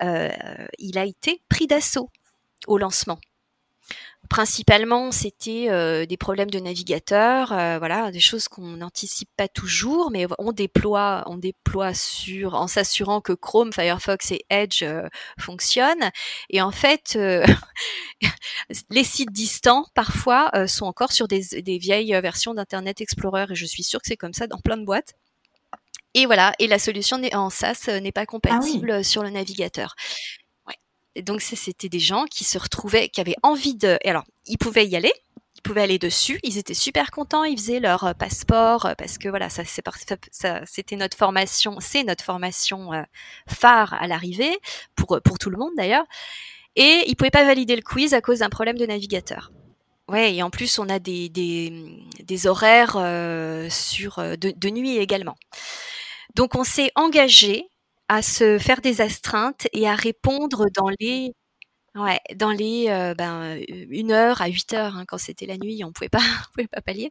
il 0.00 0.98
a 0.98 1.04
été 1.04 1.42
pris 1.48 1.66
d'assaut 1.66 2.10
au 2.66 2.78
lancement. 2.78 3.18
Principalement, 4.28 5.10
c'était 5.10 5.66
euh, 5.68 6.06
des 6.06 6.16
problèmes 6.16 6.50
de 6.50 6.58
navigateur, 6.58 7.52
euh, 7.52 7.78
voilà, 7.78 8.10
des 8.10 8.20
choses 8.20 8.48
qu'on 8.48 8.76
n'anticipe 8.76 9.28
pas 9.36 9.48
toujours, 9.48 10.10
mais 10.10 10.26
on 10.38 10.52
déploie, 10.52 11.24
on 11.26 11.36
déploie 11.36 11.92
sur, 11.92 12.54
en 12.54 12.66
s'assurant 12.68 13.20
que 13.20 13.32
Chrome, 13.32 13.72
Firefox 13.72 14.30
et 14.30 14.46
Edge 14.48 14.84
euh, 14.84 15.06
fonctionnent. 15.38 16.10
Et 16.50 16.62
en 16.62 16.70
fait, 16.70 17.18
les 18.90 19.04
sites 19.04 19.32
distants 19.32 19.84
parfois 19.94 20.50
sont 20.66 20.86
encore 20.86 21.12
sur 21.12 21.28
des, 21.28 21.42
vieilles 21.78 22.12
versions 22.22 22.54
d'Internet 22.54 23.00
Explorer, 23.00 23.46
et 23.50 23.54
je 23.54 23.66
suis 23.66 23.82
sûre 23.82 24.00
que 24.00 24.06
c'est 24.06 24.16
comme 24.16 24.34
ça 24.34 24.46
dans 24.46 24.60
plein 24.60 24.76
de 24.78 24.84
boîtes. 24.84 25.14
Et 26.14 26.26
voilà, 26.26 26.52
et 26.58 26.66
la 26.66 26.78
solution 26.78 27.20
en 27.32 27.50
SaaS 27.50 27.88
n'est 28.02 28.12
pas 28.12 28.22
ah 28.22 28.26
compatible 28.26 29.04
sur 29.04 29.22
le 29.22 29.30
navigateur 29.30 29.94
donc 31.20 31.42
c'était 31.42 31.88
des 31.88 31.98
gens 31.98 32.24
qui 32.24 32.44
se 32.44 32.58
retrouvaient, 32.58 33.08
qui 33.08 33.20
avaient 33.20 33.36
envie 33.42 33.74
de. 33.74 33.98
Et 34.02 34.08
alors, 34.08 34.24
ils 34.46 34.56
pouvaient 34.56 34.86
y 34.86 34.96
aller, 34.96 35.12
ils 35.56 35.62
pouvaient 35.62 35.82
aller 35.82 35.98
dessus, 35.98 36.40
ils 36.42 36.56
étaient 36.56 36.74
super 36.74 37.10
contents, 37.10 37.44
ils 37.44 37.58
faisaient 37.58 37.80
leur 37.80 38.04
euh, 38.04 38.14
passeport 38.14 38.86
euh, 38.86 38.94
parce 38.96 39.18
que 39.18 39.28
voilà, 39.28 39.48
ça 39.50 39.62
c'est 39.64 39.82
c'était 40.64 40.96
notre 40.96 41.16
formation, 41.16 41.76
c'est 41.80 42.04
notre 42.04 42.24
formation 42.24 42.92
euh, 42.92 43.02
phare 43.46 43.94
à 43.94 44.06
l'arrivée 44.06 44.56
pour 44.96 45.20
pour 45.22 45.38
tout 45.38 45.50
le 45.50 45.58
monde 45.58 45.72
d'ailleurs. 45.76 46.04
Et 46.74 47.04
ils 47.06 47.16
pouvaient 47.16 47.30
pas 47.30 47.44
valider 47.44 47.76
le 47.76 47.82
quiz 47.82 48.14
à 48.14 48.22
cause 48.22 48.38
d'un 48.38 48.48
problème 48.48 48.78
de 48.78 48.86
navigateur. 48.86 49.52
Ouais, 50.08 50.34
et 50.34 50.42
en 50.42 50.48
plus 50.48 50.78
on 50.78 50.88
a 50.88 50.98
des 50.98 51.28
des, 51.28 51.72
des 52.22 52.46
horaires 52.46 52.96
sur 53.70 54.16
de, 54.16 54.54
de 54.56 54.70
nuit 54.70 54.96
également. 54.96 55.36
Donc 56.34 56.54
on 56.54 56.64
s'est 56.64 56.90
engagé 56.94 57.68
à 58.08 58.22
se 58.22 58.58
faire 58.58 58.80
des 58.80 59.00
astreintes 59.00 59.66
et 59.72 59.88
à 59.88 59.94
répondre 59.94 60.66
dans 60.74 60.88
les 61.00 61.32
ouais, 61.96 62.20
dans 62.36 62.52
les 62.52 62.86
euh, 62.90 63.14
ben, 63.14 63.58
une 63.68 64.12
heure 64.12 64.42
à 64.42 64.48
8 64.48 64.74
heures 64.74 64.96
hein, 64.96 65.04
quand 65.06 65.18
c'était 65.18 65.46
la 65.46 65.58
nuit, 65.58 65.84
on 65.84 65.92
pouvait 65.92 66.08
pas 66.10 66.20
pouvait 66.54 66.68
pas 66.68 66.82
pallier, 66.82 67.10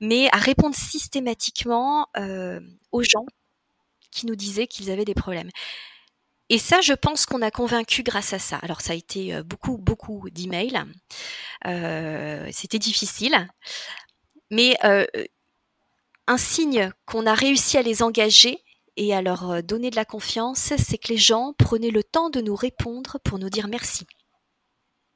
mais 0.00 0.28
à 0.32 0.38
répondre 0.38 0.76
systématiquement 0.76 2.08
euh, 2.18 2.60
aux 2.92 3.02
gens 3.04 3.26
qui 4.12 4.26
nous 4.26 4.36
disaient 4.36 4.66
qu'ils 4.66 4.90
avaient 4.90 5.04
des 5.04 5.14
problèmes. 5.14 5.50
Et 6.50 6.58
ça, 6.58 6.80
je 6.80 6.94
pense 6.94 7.26
qu'on 7.26 7.42
a 7.42 7.50
convaincu 7.50 8.02
grâce 8.02 8.32
à 8.32 8.38
ça. 8.38 8.56
Alors, 8.58 8.80
ça 8.80 8.92
a 8.94 8.96
été 8.96 9.34
euh, 9.34 9.42
beaucoup, 9.42 9.76
beaucoup 9.76 10.30
d'emails. 10.30 10.82
Euh, 11.66 12.48
C'était 12.52 12.78
difficile. 12.78 13.48
Mais 14.50 14.76
euh, 14.84 15.06
un 16.28 16.38
signe 16.38 16.92
qu'on 17.06 17.26
a 17.26 17.34
réussi 17.34 17.76
à 17.76 17.82
les 17.82 18.02
engager, 18.02 18.62
et 18.98 19.14
à 19.14 19.22
leur 19.22 19.50
euh, 19.50 19.62
donner 19.62 19.90
de 19.90 19.96
la 19.96 20.04
confiance, 20.04 20.72
c'est 20.76 20.98
que 20.98 21.08
les 21.08 21.16
gens 21.16 21.54
prenaient 21.56 21.90
le 21.90 22.02
temps 22.02 22.30
de 22.30 22.40
nous 22.40 22.56
répondre 22.56 23.18
pour 23.24 23.38
nous 23.38 23.48
dire 23.48 23.68
merci. 23.68 24.06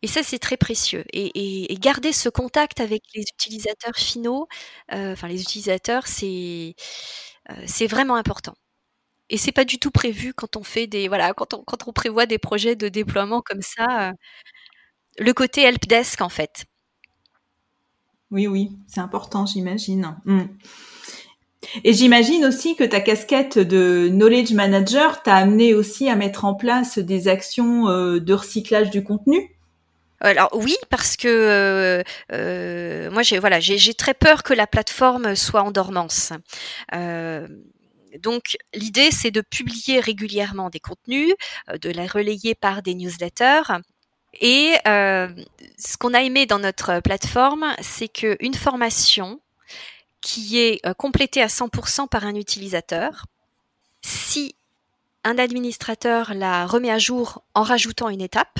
Et 0.02 0.06
ça, 0.06 0.22
c'est 0.22 0.38
très 0.38 0.56
précieux. 0.56 1.04
Et, 1.12 1.76
garder 1.78 2.12
ce 2.12 2.28
contact 2.28 2.80
avec 2.80 3.02
les 3.14 3.22
utilisateurs 3.22 3.96
finaux, 3.96 4.48
euh, 4.92 5.12
enfin 5.12 5.28
les 5.28 5.42
utilisateurs, 5.42 6.06
c'est 6.06 6.74
euh, 7.50 7.54
c'est 7.66 7.86
vraiment 7.86 8.14
important. 8.16 8.54
Et 9.30 9.36
c'est 9.36 9.52
pas 9.52 9.64
du 9.64 9.78
tout 9.78 9.90
prévu 9.90 10.34
quand 10.34 10.56
on 10.56 10.62
fait 10.62 10.86
des 10.86 11.08
voilà 11.08 11.34
quand 11.34 11.54
on 11.54 11.64
quand 11.64 11.88
on 11.88 11.92
prévoit 11.92 12.26
des 12.26 12.38
projets 12.38 12.76
de 12.76 12.88
déploiement 12.88 13.42
comme 13.42 13.62
ça. 13.62 14.12
le 15.18 15.32
côté 15.34 15.62
helpdesk 15.62 16.20
en 16.20 16.28
fait. 16.28 16.66
Oui, 18.30 18.46
oui, 18.46 18.78
c'est 18.86 19.00
important, 19.00 19.46
j'imagine. 19.46 20.16
Mmh. 20.24 20.44
Et 21.84 21.92
j'imagine 21.92 22.44
aussi 22.44 22.76
que 22.76 22.84
ta 22.84 23.00
casquette 23.00 23.58
de 23.58 24.08
knowledge 24.10 24.52
manager 24.52 25.22
t'a 25.22 25.36
amené 25.36 25.74
aussi 25.74 26.08
à 26.08 26.16
mettre 26.16 26.44
en 26.44 26.54
place 26.54 26.98
des 26.98 27.28
actions 27.28 27.88
euh, 27.88 28.20
de 28.20 28.34
recyclage 28.34 28.90
du 28.90 29.02
contenu? 29.04 29.50
Alors 30.20 30.50
oui, 30.54 30.76
parce 30.88 31.16
que 31.16 31.28
euh, 31.28 32.02
euh, 32.32 33.10
moi 33.10 33.22
j'ai 33.22 33.40
voilà 33.40 33.58
j'ai 33.58 33.94
très 33.94 34.14
peur 34.14 34.44
que 34.44 34.54
la 34.54 34.68
plateforme 34.68 35.34
soit 35.34 35.62
en 35.62 35.72
dormance. 35.72 36.32
donc 38.22 38.56
l'idée 38.74 39.10
c'est 39.10 39.32
de 39.32 39.40
publier 39.40 39.98
régulièrement 39.98 40.70
des 40.70 40.78
contenus, 40.78 41.34
de 41.80 41.90
les 41.90 42.06
relayer 42.06 42.54
par 42.54 42.82
des 42.82 42.94
newsletters. 42.94 43.80
Et 44.40 44.74
ce 44.84 45.96
qu'on 45.98 46.14
a 46.14 46.22
aimé 46.22 46.46
dans 46.46 46.60
notre 46.60 47.00
plateforme, 47.00 47.66
c'est 47.80 48.08
qu'une 48.08 48.54
formation 48.54 49.40
qui 50.22 50.58
est 50.58 50.80
euh, 50.86 50.94
complété 50.94 51.42
à 51.42 51.48
100% 51.48 52.08
par 52.08 52.24
un 52.24 52.34
utilisateur. 52.34 53.26
Si 54.00 54.54
un 55.24 55.36
administrateur 55.38 56.32
la 56.34 56.66
remet 56.66 56.90
à 56.90 56.98
jour 56.98 57.44
en 57.54 57.62
rajoutant 57.62 58.08
une 58.08 58.22
étape, 58.22 58.58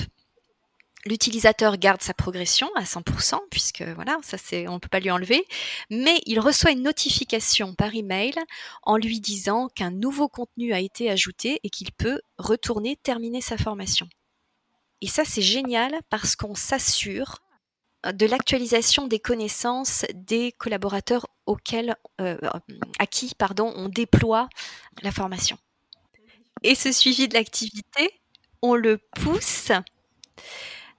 l'utilisateur 1.05 1.77
garde 1.77 2.01
sa 2.01 2.13
progression 2.13 2.69
à 2.75 2.83
100% 2.83 3.39
puisque 3.49 3.81
voilà, 3.81 4.17
ça 4.21 4.37
c'est 4.37 4.67
on 4.67 4.79
peut 4.79 4.89
pas 4.89 4.99
lui 4.99 5.11
enlever, 5.11 5.45
mais 5.89 6.21
il 6.25 6.39
reçoit 6.39 6.71
une 6.71 6.83
notification 6.83 7.73
par 7.73 7.93
email 7.95 8.35
en 8.83 8.97
lui 8.97 9.19
disant 9.19 9.67
qu'un 9.67 9.91
nouveau 9.91 10.29
contenu 10.29 10.73
a 10.73 10.79
été 10.79 11.09
ajouté 11.09 11.59
et 11.63 11.69
qu'il 11.69 11.91
peut 11.91 12.21
retourner 12.37 12.97
terminer 12.97 13.41
sa 13.41 13.57
formation. 13.57 14.07
Et 15.01 15.07
ça 15.07 15.25
c'est 15.25 15.41
génial 15.41 15.99
parce 16.09 16.35
qu'on 16.35 16.55
s'assure 16.55 17.42
de 18.11 18.25
l'actualisation 18.25 19.07
des 19.07 19.19
connaissances 19.19 20.05
des 20.13 20.51
collaborateurs 20.51 21.27
auxquels, 21.45 21.95
euh, 22.21 22.37
à 22.99 23.05
qui 23.07 23.33
on 23.59 23.89
déploie 23.89 24.49
la 25.01 25.11
formation. 25.11 25.57
Et 26.63 26.75
ce 26.75 26.91
suivi 26.91 27.27
de 27.27 27.33
l'activité, 27.33 28.21
on 28.61 28.75
le 28.75 28.97
pousse 28.97 29.71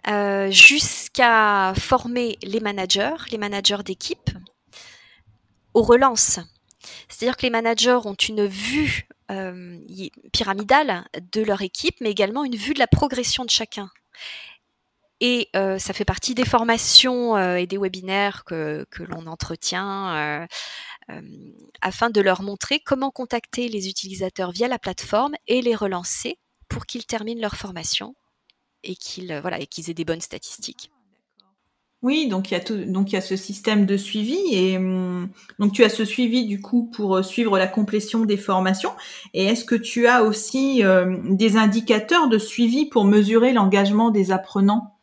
euh, 0.09 0.51
jusqu'à 0.51 1.73
former 1.79 2.39
les 2.43 2.61
managers, 2.61 3.17
les 3.31 3.39
managers 3.39 3.83
d'équipe, 3.85 4.31
aux 5.73 5.83
relances. 5.83 6.39
C'est-à-dire 7.09 7.37
que 7.37 7.43
les 7.43 7.51
managers 7.51 8.01
ont 8.05 8.15
une 8.15 8.47
vue 8.47 9.09
euh, 9.31 9.81
pyramidale 10.33 11.07
de 11.33 11.43
leur 11.43 11.63
équipe, 11.63 11.97
mais 12.01 12.11
également 12.11 12.45
une 12.45 12.57
vue 12.57 12.75
de 12.75 12.79
la 12.79 12.87
progression 12.87 13.45
de 13.45 13.51
chacun. 13.51 13.91
Et 15.21 15.49
euh, 15.55 15.79
ça 15.79 15.93
fait 15.93 16.05
partie 16.05 16.35
des 16.35 16.45
formations 16.45 17.37
euh, 17.37 17.57
et 17.57 17.67
des 17.67 17.79
webinaires 17.79 18.45
que, 18.45 18.85
que 18.91 19.03
l'on 19.03 19.27
entretient 19.27 20.47
euh, 21.11 21.21
afin 21.81 22.11
de 22.11 22.21
leur 22.21 22.43
montrer 22.43 22.81
comment 22.81 23.11
contacter 23.11 23.69
les 23.69 23.89
utilisateurs 23.89 24.51
via 24.51 24.69
la 24.69 24.79
plateforme 24.79 25.35
et 25.47 25.63
les 25.63 25.75
relancer 25.75 26.39
pour 26.69 26.87
qu'ils 26.87 27.07
terminent 27.07 27.41
leur 27.41 27.55
formation 27.55 28.15
et 28.83 28.97
qu'ils 28.97 29.39
voilà, 29.41 29.61
aient 29.61 29.95
des 29.95 30.05
bonnes 30.05 30.21
statistiques. 30.21 30.91
Oui, 32.03 32.29
donc 32.29 32.51
il 32.51 32.55
y 32.55 32.57
a 32.59 32.61
tout, 32.61 32.85
donc 32.85 33.13
il 33.13 33.15
y 33.15 33.19
a 33.19 33.23
ce 33.23 33.37
système 33.37 33.87
de 33.87 33.97
suivi 33.97 34.37
et 34.53 34.77
hum, 34.77 35.31
donc 35.59 35.73
tu 35.73 35.85
as 35.85 35.89
ce 35.89 36.05
suivi 36.05 36.45
du 36.45 36.61
coup 36.61 36.91
pour 36.95 37.25
suivre 37.25 37.57
la 37.57 37.67
complétion 37.67 38.27
des 38.27 38.37
formations. 38.37 38.93
Et 39.33 39.47
est-ce 39.47 39.65
que 39.65 39.75
tu 39.75 40.07
as 40.07 40.23
aussi 40.23 40.83
des 41.31 41.57
indicateurs 41.57 42.29
de 42.29 42.37
suivi 42.37 42.87
pour 42.87 43.05
mesurer 43.05 43.55
l'engagement 43.55 44.11
des 44.11 44.33
apprenants? 44.33 44.94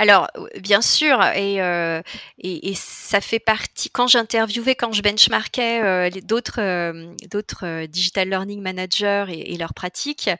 Alors, 0.00 0.28
bien 0.60 0.80
sûr, 0.80 1.18
euh, 1.20 2.02
et, 2.38 2.74
ça 2.76 3.20
fait 3.20 3.40
partie. 3.40 3.90
Quand 3.90 4.06
j'interviewais, 4.06 4.76
quand 4.76 4.92
je 4.92 5.02
benchmarkais 5.02 5.82
euh, 5.82 6.08
d'autres 6.22 6.60
euh, 6.60 7.12
d'autres 7.32 7.86
digital 7.86 8.28
learning 8.28 8.62
managers 8.62 9.24
et, 9.30 9.58
leurs 9.58 9.74
pratiques, 9.74 10.30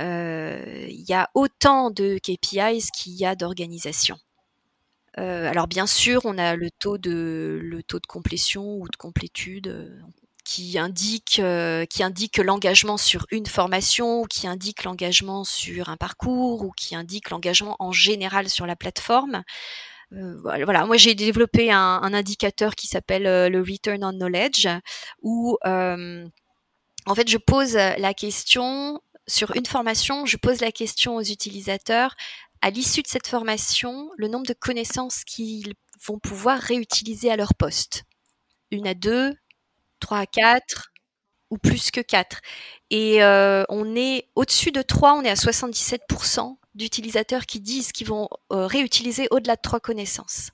il 0.00 1.04
y 1.08 1.14
a 1.14 1.30
autant 1.34 1.90
de 1.90 2.18
KPIs 2.18 2.90
qu'il 2.92 3.12
y 3.12 3.24
a 3.24 3.36
d'organisations. 3.36 4.18
alors 5.16 5.68
bien 5.68 5.86
sûr, 5.86 6.22
on 6.24 6.36
a 6.36 6.56
le 6.56 6.70
taux 6.70 6.98
de 6.98 7.60
le 7.62 7.82
taux 7.84 8.00
de 8.00 8.06
complétion 8.06 8.78
ou 8.80 8.88
de 8.88 8.96
complétude 8.96 10.02
qui 10.48 10.78
indique 10.78 11.40
euh, 11.40 11.84
qui 11.84 12.02
indique 12.02 12.38
l'engagement 12.38 12.96
sur 12.96 13.26
une 13.30 13.44
formation 13.44 14.22
ou 14.22 14.24
qui 14.24 14.46
indique 14.46 14.82
l'engagement 14.84 15.44
sur 15.44 15.90
un 15.90 15.98
parcours 15.98 16.62
ou 16.62 16.70
qui 16.70 16.96
indique 16.96 17.28
l'engagement 17.28 17.76
en 17.80 17.92
général 17.92 18.48
sur 18.48 18.64
la 18.64 18.74
plateforme. 18.74 19.42
Euh, 20.14 20.40
voilà, 20.42 20.86
moi 20.86 20.96
j'ai 20.96 21.14
développé 21.14 21.70
un, 21.70 22.00
indicateur 22.14 22.76
qui 22.76 22.86
s'appelle 22.86 23.26
euh, 23.26 23.50
le 23.50 23.60
return 23.60 24.02
on 24.02 24.12
knowledge 24.12 24.66
où 25.20 25.58
en 25.66 27.14
fait 27.14 27.28
je 27.28 27.36
pose 27.36 27.74
la 27.74 28.14
question 28.14 29.02
sur 29.26 29.54
une 29.54 29.66
formation, 29.66 30.24
je 30.24 30.38
pose 30.38 30.62
la 30.62 30.72
question 30.72 31.16
aux 31.16 31.22
utilisateurs 31.22 32.14
à 32.62 32.70
l'issue 32.70 33.02
de 33.02 33.06
cette 33.06 33.26
formation, 33.26 34.10
le 34.16 34.28
nombre 34.28 34.46
de 34.46 34.54
connaissances 34.54 35.24
qu'ils 35.24 35.74
vont 36.06 36.18
pouvoir 36.18 36.58
réutiliser 36.58 37.30
à 37.30 37.36
leur 37.36 37.54
poste. 37.54 38.04
Une 38.70 38.86
à 38.86 38.94
deux, 38.94 39.34
3 39.98 40.18
à 40.18 40.26
4 40.26 40.92
ou 41.50 41.58
plus 41.58 41.90
que 41.90 42.00
4. 42.00 42.38
Et 42.90 43.22
euh, 43.22 43.64
on 43.68 43.96
est 43.96 44.28
au-dessus 44.34 44.70
de 44.70 44.82
3, 44.82 45.14
on 45.14 45.22
est 45.22 45.30
à 45.30 45.34
77% 45.34 46.56
d'utilisateurs 46.74 47.46
qui 47.46 47.60
disent 47.60 47.92
qu'ils 47.92 48.06
vont 48.06 48.28
euh, 48.52 48.66
réutiliser 48.66 49.28
au-delà 49.30 49.56
de 49.56 49.62
3 49.62 49.80
connaissances. 49.80 50.50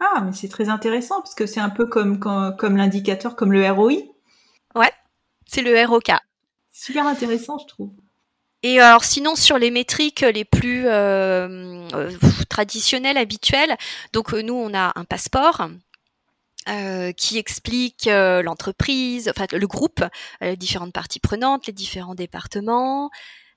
Ah, 0.00 0.20
mais 0.20 0.32
c'est 0.32 0.48
très 0.48 0.68
intéressant 0.68 1.20
parce 1.20 1.34
que 1.34 1.46
c'est 1.46 1.60
un 1.60 1.70
peu 1.70 1.86
comme, 1.86 2.18
comme, 2.18 2.56
comme 2.56 2.76
l'indicateur, 2.76 3.36
comme 3.36 3.52
le 3.52 3.70
ROI. 3.70 3.92
Ouais, 4.74 4.92
c'est 5.46 5.62
le 5.62 5.84
ROK. 5.84 6.10
Super 6.72 7.06
intéressant, 7.06 7.58
je 7.58 7.66
trouve. 7.66 7.92
Et 8.62 8.80
alors 8.80 9.04
sinon 9.04 9.34
sur 9.34 9.58
les 9.58 9.70
métriques 9.70 10.20
les 10.20 10.44
plus 10.44 10.86
euh, 10.86 11.88
euh, 11.94 12.10
traditionnelles, 12.48 13.18
habituelles, 13.18 13.76
donc 14.12 14.32
nous 14.32 14.54
on 14.54 14.72
a 14.72 14.92
un 14.94 15.04
passeport 15.04 15.68
qui 17.16 17.38
explique 17.38 18.06
l'entreprise, 18.06 19.28
enfin 19.28 19.46
le 19.52 19.66
groupe, 19.66 20.04
les 20.40 20.56
différentes 20.56 20.92
parties 20.92 21.20
prenantes, 21.20 21.66
les 21.66 21.72
différents 21.72 22.14
départements, 22.14 23.10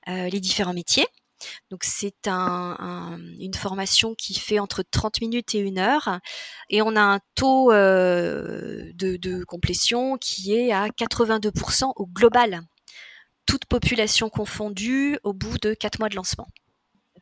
les 0.07 0.39
différents 0.39 0.73
métiers. 0.73 1.07
Donc 1.69 1.83
c'est 1.83 2.27
un, 2.27 3.19
une 3.39 3.53
formation 3.53 4.15
qui 4.15 4.33
fait 4.39 4.59
entre 4.59 4.83
30 4.83 5.21
minutes 5.21 5.55
et 5.55 5.59
une 5.59 5.79
heure 5.79 6.19
et 6.69 6.81
on 6.81 6.95
a 6.95 7.01
un 7.01 7.19
taux 7.35 7.71
euh, 7.71 8.91
de, 8.93 9.17
de, 9.17 9.43
complétion 9.43 10.17
qui 10.17 10.53
est 10.53 10.71
à 10.71 10.87
82% 10.87 11.93
au 11.95 12.07
global, 12.07 12.61
toute 13.45 13.65
population 13.65 14.29
confondue 14.29 15.19
au 15.23 15.33
bout 15.33 15.57
de 15.59 15.73
4 15.73 15.99
mois 15.99 16.09
de 16.09 16.15
lancement. 16.15 16.47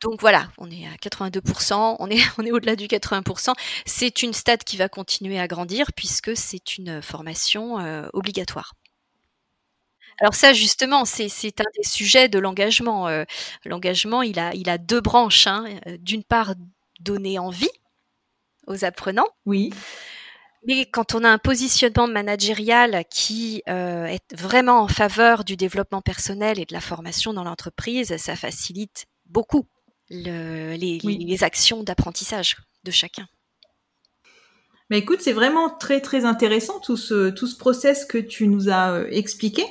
Donc 0.00 0.20
voilà, 0.20 0.48
on 0.58 0.70
est 0.70 0.86
à 0.86 0.96
82%, 0.96 1.96
on 1.98 2.10
est, 2.10 2.18
on 2.38 2.44
est 2.44 2.52
au-delà 2.52 2.76
du 2.76 2.86
80%. 2.86 3.54
C'est 3.86 4.22
une 4.22 4.32
stat 4.32 4.58
qui 4.58 4.76
va 4.76 4.88
continuer 4.88 5.38
à 5.38 5.46
grandir 5.46 5.92
puisque 5.94 6.36
c'est 6.36 6.76
une 6.78 7.00
formation 7.00 7.78
euh, 7.78 8.08
obligatoire. 8.12 8.74
Alors 10.20 10.34
ça, 10.34 10.52
justement, 10.52 11.04
c'est 11.04 11.60
un 11.60 11.70
des 11.76 11.82
sujets 11.88 12.28
de 12.28 12.38
l'engagement. 12.38 13.08
Euh, 13.08 13.24
l'engagement, 13.64 14.22
il 14.22 14.38
a, 14.38 14.54
il 14.54 14.68
a 14.70 14.78
deux 14.78 15.00
branches. 15.00 15.46
Hein. 15.46 15.64
Euh, 15.86 15.96
d'une 15.98 16.22
part, 16.22 16.54
donner 17.00 17.38
envie 17.38 17.70
aux 18.66 18.84
apprenants. 18.84 19.28
Oui. 19.44 19.72
Mais 20.66 20.86
quand 20.86 21.14
on 21.14 21.24
a 21.24 21.28
un 21.28 21.38
positionnement 21.38 22.06
managérial 22.06 23.04
qui 23.10 23.62
euh, 23.68 24.06
est 24.06 24.34
vraiment 24.34 24.80
en 24.80 24.88
faveur 24.88 25.44
du 25.44 25.56
développement 25.56 26.00
personnel 26.00 26.58
et 26.58 26.64
de 26.64 26.72
la 26.72 26.80
formation 26.80 27.34
dans 27.34 27.44
l'entreprise, 27.44 28.16
ça 28.16 28.34
facilite 28.34 29.06
beaucoup 29.26 29.66
le, 30.10 30.74
les, 30.76 30.98
les, 30.98 31.44
actions 31.44 31.82
d'apprentissage 31.82 32.56
de 32.84 32.90
chacun. 32.90 33.26
Mais 34.90 34.98
écoute, 34.98 35.20
c'est 35.22 35.32
vraiment 35.32 35.70
très 35.70 36.00
très 36.00 36.24
intéressant 36.24 36.78
tout 36.80 36.96
ce 36.96 37.30
tout 37.30 37.46
ce 37.46 37.56
process 37.56 38.04
que 38.04 38.18
tu 38.18 38.48
nous 38.48 38.68
as 38.68 39.08
expliqué. 39.10 39.64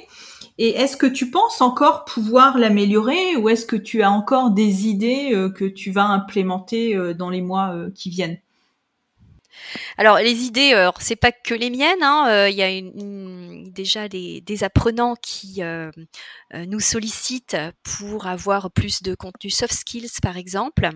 Et 0.58 0.70
est-ce 0.70 0.98
que 0.98 1.08
tu 1.08 1.32
penses 1.32 1.62
encore 1.62 2.06
pouvoir 2.06 2.58
l'améliorer 2.58 3.36
ou 3.38 3.50
est-ce 3.50 3.66
que 3.66 3.76
tu 3.76 4.04
as 4.04 4.12
encore 4.12 4.52
des 4.52 4.88
idées 4.88 5.32
euh, 5.34 5.50
que 5.50 5.66
tu 5.66 5.92
vas 5.92 6.06
implémenter 6.06 6.96
euh, 6.96 7.14
dans 7.14 7.30
les 7.30 7.42
mois 7.42 7.74
euh, 7.74 7.90
qui 7.90 8.10
viennent? 8.10 8.38
Alors 9.98 10.18
les 10.18 10.44
idées, 10.44 10.90
c'est 11.00 11.16
pas 11.16 11.32
que 11.32 11.54
les 11.54 11.70
miennes. 11.70 12.02
Hein, 12.04 12.48
il 12.48 12.56
y 12.56 12.64
a 12.64 13.70
déjà 13.72 14.08
des, 14.10 14.64
apprenants 14.64 15.16
qui 15.16 15.62
nous 16.54 16.80
sollicitent 16.80 17.58
pour 17.84 18.28
avoir 18.28 18.72
plus 18.72 19.04
de 19.04 19.16
contenu 19.16 19.50
soft 19.50 19.74
skills, 19.74 20.12
par 20.22 20.38
exemple. 20.38 20.90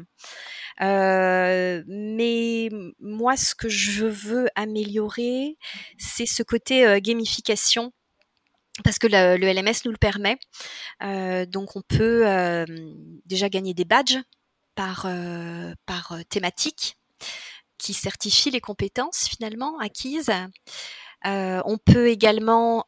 mais 0.79 2.69
moi, 2.99 3.37
ce 3.37 3.55
que 3.55 3.69
je 3.69 4.05
veux 4.05 4.47
améliorer, 4.55 5.57
c'est 5.97 6.25
ce 6.25 6.43
côté 6.43 6.99
gamification 7.01 7.91
parce 8.83 8.99
que 8.99 9.07
le, 9.07 9.37
LMS 9.37 9.81
nous 9.85 9.91
le 9.91 9.97
permet. 9.97 10.37
Euh, 11.03 11.45
donc 11.45 11.75
on 11.75 11.81
peut 11.81 12.27
euh, 12.27 12.65
déjà 13.25 13.49
gagner 13.49 13.73
des 13.73 13.85
badges 13.85 14.19
euh, 15.05 15.73
par 15.85 16.15
thématique 16.29 16.96
qui 17.77 17.93
certifient 17.93 18.51
les 18.51 18.61
compétences 18.61 19.27
finalement 19.27 19.77
acquises. 19.79 20.31
on 21.23 21.77
peut 21.85 22.09
également 22.09 22.85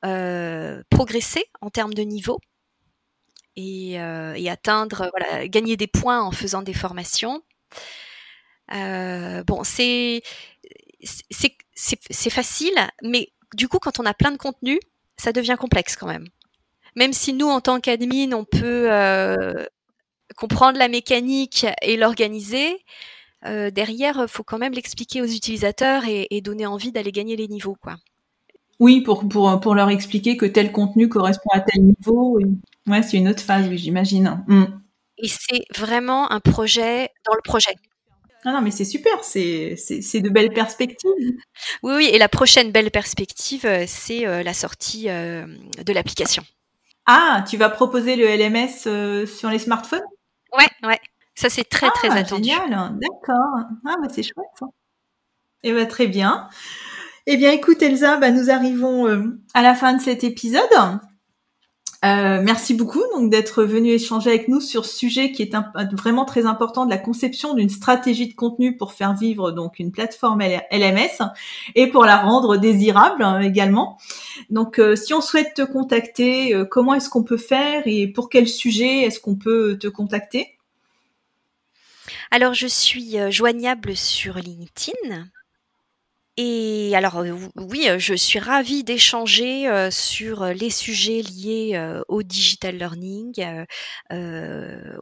progresser 0.90 1.46
en 1.62 1.70
termes 1.70 1.94
de 1.94 2.04
niveau 2.04 2.40
et, 3.56 3.94
et 3.94 4.50
atteindre, 4.50 5.12
gagner 5.46 5.78
des 5.78 5.88
points 5.88 6.22
en 6.22 6.32
faisant 6.32 6.62
des 6.62 6.74
formations. 6.74 7.42
bon, 8.72 9.64
c'est 9.64 10.22
facile, 12.30 12.90
mais 13.04 13.30
du 13.54 13.68
coup, 13.68 13.80
quand 13.80 14.00
on 14.00 14.06
a 14.06 14.14
plein 14.14 14.32
de 14.32 14.38
contenu, 14.38 14.80
ça 15.18 15.32
devient 15.32 15.58
complexe 15.60 15.96
quand 15.96 16.08
même. 16.08 16.28
Même 16.96 17.14
si 17.14 17.34
nous, 17.34 17.48
en 17.48 17.62
tant 17.62 17.80
qu'admin, 17.80 18.32
on 18.34 18.46
peut 18.46 18.92
euh, 18.92 19.66
comprendre 20.36 20.78
la 20.78 20.88
mécanique 20.88 21.66
et 21.82 21.98
l'organiser, 21.98 22.84
euh, 23.46 23.72
derrière, 23.72 24.20
il 24.22 24.28
faut 24.28 24.44
quand 24.44 24.58
même 24.58 24.74
l'expliquer 24.74 25.22
aux 25.22 25.28
utilisateurs 25.28 26.04
et, 26.08 26.42
donner 26.42 26.66
envie 26.66 26.92
d'aller 26.92 27.12
gagner 27.12 27.36
les 27.36 27.48
niveaux, 27.48 27.76
quoi. 27.82 27.96
Oui, 28.80 29.02
pour, 29.02 29.28
pour, 29.28 29.60
pour 29.60 29.76
leur 29.76 29.90
expliquer 29.90 30.38
que 30.38 30.46
tel 30.46 30.72
contenu 30.72 31.10
correspond 31.10 31.50
à 31.52 31.60
tel 31.60 31.84
niveau. 31.84 32.40
Ouais, 32.88 33.04
c'est 33.04 33.18
une 33.18 33.28
autre 33.28 33.44
phase, 33.44 33.68
oui, 33.68 33.78
j'imagine. 33.78 34.44
Mm. 34.48 34.66
Et 35.18 35.28
c'est 35.28 35.66
vraiment 35.76 36.32
un 36.32 36.40
projet 36.40 37.10
dans 37.26 37.34
le 37.34 37.42
projet. 37.44 37.76
Ah 38.46 38.54
non, 38.54 38.62
mais 38.62 38.72
c'est 38.72 38.86
super, 38.86 39.22
c'est 39.24 39.76
de 39.76 40.30
belles 40.30 40.54
perspectives. 40.54 41.12
Oui, 41.84 41.94
oui, 41.96 42.10
et 42.12 42.18
la 42.18 42.30
prochaine 42.30 42.72
belle 42.72 42.90
perspective, 42.90 43.66
euh, 43.66 43.84
c'est 43.86 44.26
euh, 44.26 44.44
la 44.44 44.54
sortie 44.54 45.10
euh, 45.10 45.46
de 45.86 45.92
l'application. 45.92 46.44
Ah, 47.06 47.44
tu 47.50 47.58
vas 47.58 47.70
proposer 47.70 48.16
le 48.16 48.26
LMS 48.26 49.26
sur 49.28 49.50
les 49.50 49.60
smartphones? 49.60 50.04
Ouais, 50.58 50.68
ouais. 50.88 51.00
Ça, 51.40 51.50
c'est 51.50 51.64
très, 51.64 51.90
très 51.92 52.10
ah, 52.10 52.16
attendu. 52.16 52.50
Génial, 52.50 52.98
d'accord. 53.00 53.64
Ah, 53.86 53.96
bah, 54.02 54.10
c'est 54.12 54.24
chouette. 54.24 54.46
Ça. 54.60 54.66
Eh 55.64 55.72
bien, 55.72 55.86
très 55.86 56.08
bien. 56.08 56.50
Eh 57.28 57.38
bien, 57.38 57.54
écoute, 57.54 57.82
Elsa, 57.82 58.18
bah, 58.18 58.32
nous 58.32 58.50
arrivons 58.50 59.08
à 59.54 59.62
la 59.62 59.74
fin 59.74 59.94
de 59.94 60.02
cet 60.02 60.26
épisode. 60.26 60.68
Euh, 62.04 62.42
merci 62.44 62.74
beaucoup 62.74 63.02
donc 63.14 63.30
d'être 63.30 63.64
venu 63.64 63.90
échanger 63.90 64.30
avec 64.30 64.48
nous 64.48 64.62
sur 64.62 64.86
ce 64.86 64.96
sujet 64.96 65.34
qui 65.34 65.44
est 65.44 65.54
vraiment 65.92 66.24
très 66.24 66.46
important 66.46 66.86
de 66.86 66.90
la 66.90 66.98
conception 66.98 67.54
d'une 67.54 67.68
stratégie 67.70 68.30
de 68.30 68.36
contenu 68.36 68.78
pour 68.78 68.94
faire 68.94 69.14
vivre 69.14 69.52
donc 69.52 69.80
une 69.80 69.92
plateforme 69.92 70.42
LMS 70.72 71.22
et 71.76 71.88
pour 71.88 72.06
la 72.06 72.16
rendre 72.16 72.56
désirable 72.56 73.22
hein, 73.22 73.42
également. 73.42 73.98
Donc 74.50 74.80
euh, 74.80 74.96
si 74.96 75.14
on 75.14 75.20
souhaite 75.20 75.54
te 75.56 75.62
contacter, 75.62 76.54
euh, 76.54 76.64
comment 76.64 76.94
est-ce 76.94 77.10
qu'on 77.10 77.24
peut 77.24 77.38
faire 77.38 77.84
et 77.86 78.08
pour 78.08 78.30
quel 78.30 78.48
sujet 78.48 79.02
est-ce 79.02 79.20
qu'on 79.20 79.36
peut 79.36 79.78
te 79.78 79.88
contacter? 79.88 80.59
Alors 82.32 82.54
je 82.54 82.68
suis 82.68 83.18
joignable 83.32 83.96
sur 83.96 84.36
LinkedIn 84.36 85.30
et 86.42 86.96
alors 86.96 87.18
euh, 87.18 87.34
oui, 87.58 87.90
euh, 87.90 88.00
je 88.00 88.14
suis 88.14 88.40
ravie 88.40 88.86
d'échanger 88.86 89.68
euh, 89.68 89.92
sur 89.92 90.46
les 90.46 90.70
sujets 90.70 91.22
liés 91.22 92.02
au 92.08 92.24
digital 92.24 92.78
learning, 92.78 93.44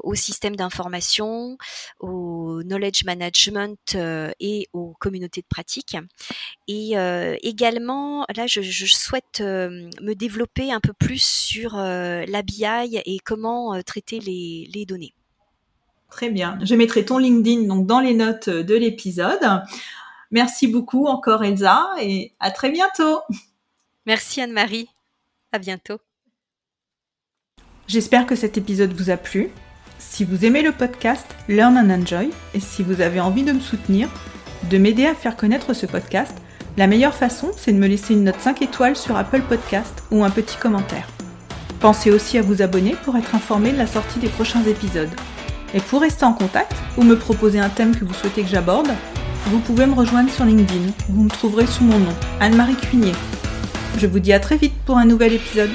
au 0.04 0.16
système 0.16 0.56
d'information, 0.56 1.60
au 2.00 2.64
knowledge 2.64 3.04
management 3.06 3.96
et 4.40 4.68
aux 4.74 4.96
communautés 5.00 5.42
de 5.42 5.48
pratique. 5.48 5.96
Et 6.68 6.94
également, 7.44 8.26
là, 8.36 8.48
je, 8.48 8.62
souhaite 8.86 9.42
me 9.42 10.14
développer 10.14 10.72
un 10.72 10.80
peu 10.80 10.94
plus 10.94 11.24
sur 11.24 11.76
la 11.76 12.42
BI 12.42 13.00
et 13.06 13.20
comment 13.24 13.80
traiter 13.84 14.20
les 14.20 14.86
données. 14.88 15.14
Très 16.10 16.30
bien. 16.30 16.58
Je 16.64 16.76
mettrai 16.76 17.06
ton 17.06 17.18
LinkedIn 17.18 17.68
donc 17.68 17.86
dans 17.86 18.00
les 18.00 18.14
notes 18.14 18.50
de 18.50 18.76
l'épisode. 18.76 19.62
Merci 20.32 20.68
beaucoup 20.68 21.06
encore 21.06 21.44
Elsa 21.44 21.90
et 22.02 22.34
à 22.40 22.52
très 22.52 22.72
bientôt. 22.72 23.22
Merci 24.06 24.42
Anne-Marie. 24.42 24.90
À 25.52 25.60
bientôt. 25.60 25.98
J'espère 27.88 28.26
que 28.26 28.36
cet 28.36 28.58
épisode 28.58 28.94
vous 28.94 29.10
a 29.10 29.18
plu. 29.18 29.50
Si 29.98 30.26
vous 30.26 30.46
aimez 30.46 30.62
le 30.62 30.72
podcast 30.72 31.26
Learn 31.48 31.78
and 31.78 31.90
Enjoy 31.90 32.30
et 32.54 32.60
si 32.60 32.84
vous 32.84 33.02
avez 33.02 33.20
envie 33.20 33.44
de 33.44 33.54
me 33.54 33.60
soutenir, 33.60 34.10
de 34.70 34.78
m'aider 34.78 35.06
à 35.06 35.16
faire 35.16 35.38
connaître 35.38 35.74
ce 35.74 35.86
podcast, 35.86 36.38
la 36.76 36.88
meilleure 36.88 37.16
façon, 37.16 37.52
c'est 37.58 37.72
de 37.72 37.78
me 37.78 37.88
laisser 37.88 38.14
une 38.14 38.26
note 38.26 38.40
5 38.40 38.62
étoiles 38.62 38.96
sur 38.96 39.16
Apple 39.16 39.42
Podcast 39.42 40.04
ou 40.12 40.24
un 40.24 40.30
petit 40.30 40.58
commentaire. 40.58 41.08
Pensez 41.80 42.12
aussi 42.12 42.38
à 42.38 42.42
vous 42.42 42.62
abonner 42.62 42.96
pour 43.04 43.16
être 43.18 43.36
informé 43.36 43.72
de 43.72 43.78
la 43.78 43.88
sortie 43.88 44.20
des 44.20 44.30
prochains 44.30 44.64
épisodes. 44.64 45.10
Et 45.74 45.80
pour 45.80 46.02
rester 46.02 46.26
en 46.26 46.34
contact 46.34 46.74
ou 46.98 47.04
me 47.04 47.18
proposer 47.18 47.60
un 47.60 47.70
thème 47.70 47.96
que 47.96 48.06
vous 48.06 48.14
souhaitez 48.14 48.44
que 48.44 48.50
j'aborde, 48.50 48.90
vous 49.48 49.60
pouvez 49.60 49.86
me 49.86 49.94
rejoindre 49.94 50.30
sur 50.30 50.46
LinkedIn. 50.46 50.92
Vous 51.10 51.24
me 51.24 51.30
trouverez 51.30 51.68
sous 51.68 51.84
mon 51.84 52.00
nom, 52.00 52.14
Anne-Marie 52.40 52.76
Cuignet. 52.76 53.14
Je 53.98 54.08
vous 54.08 54.20
dis 54.20 54.34
à 54.34 54.40
très 54.40 54.58
vite 54.58 54.74
pour 54.86 54.98
un 54.98 55.06
nouvel 55.06 55.34
épisode. 55.34 55.72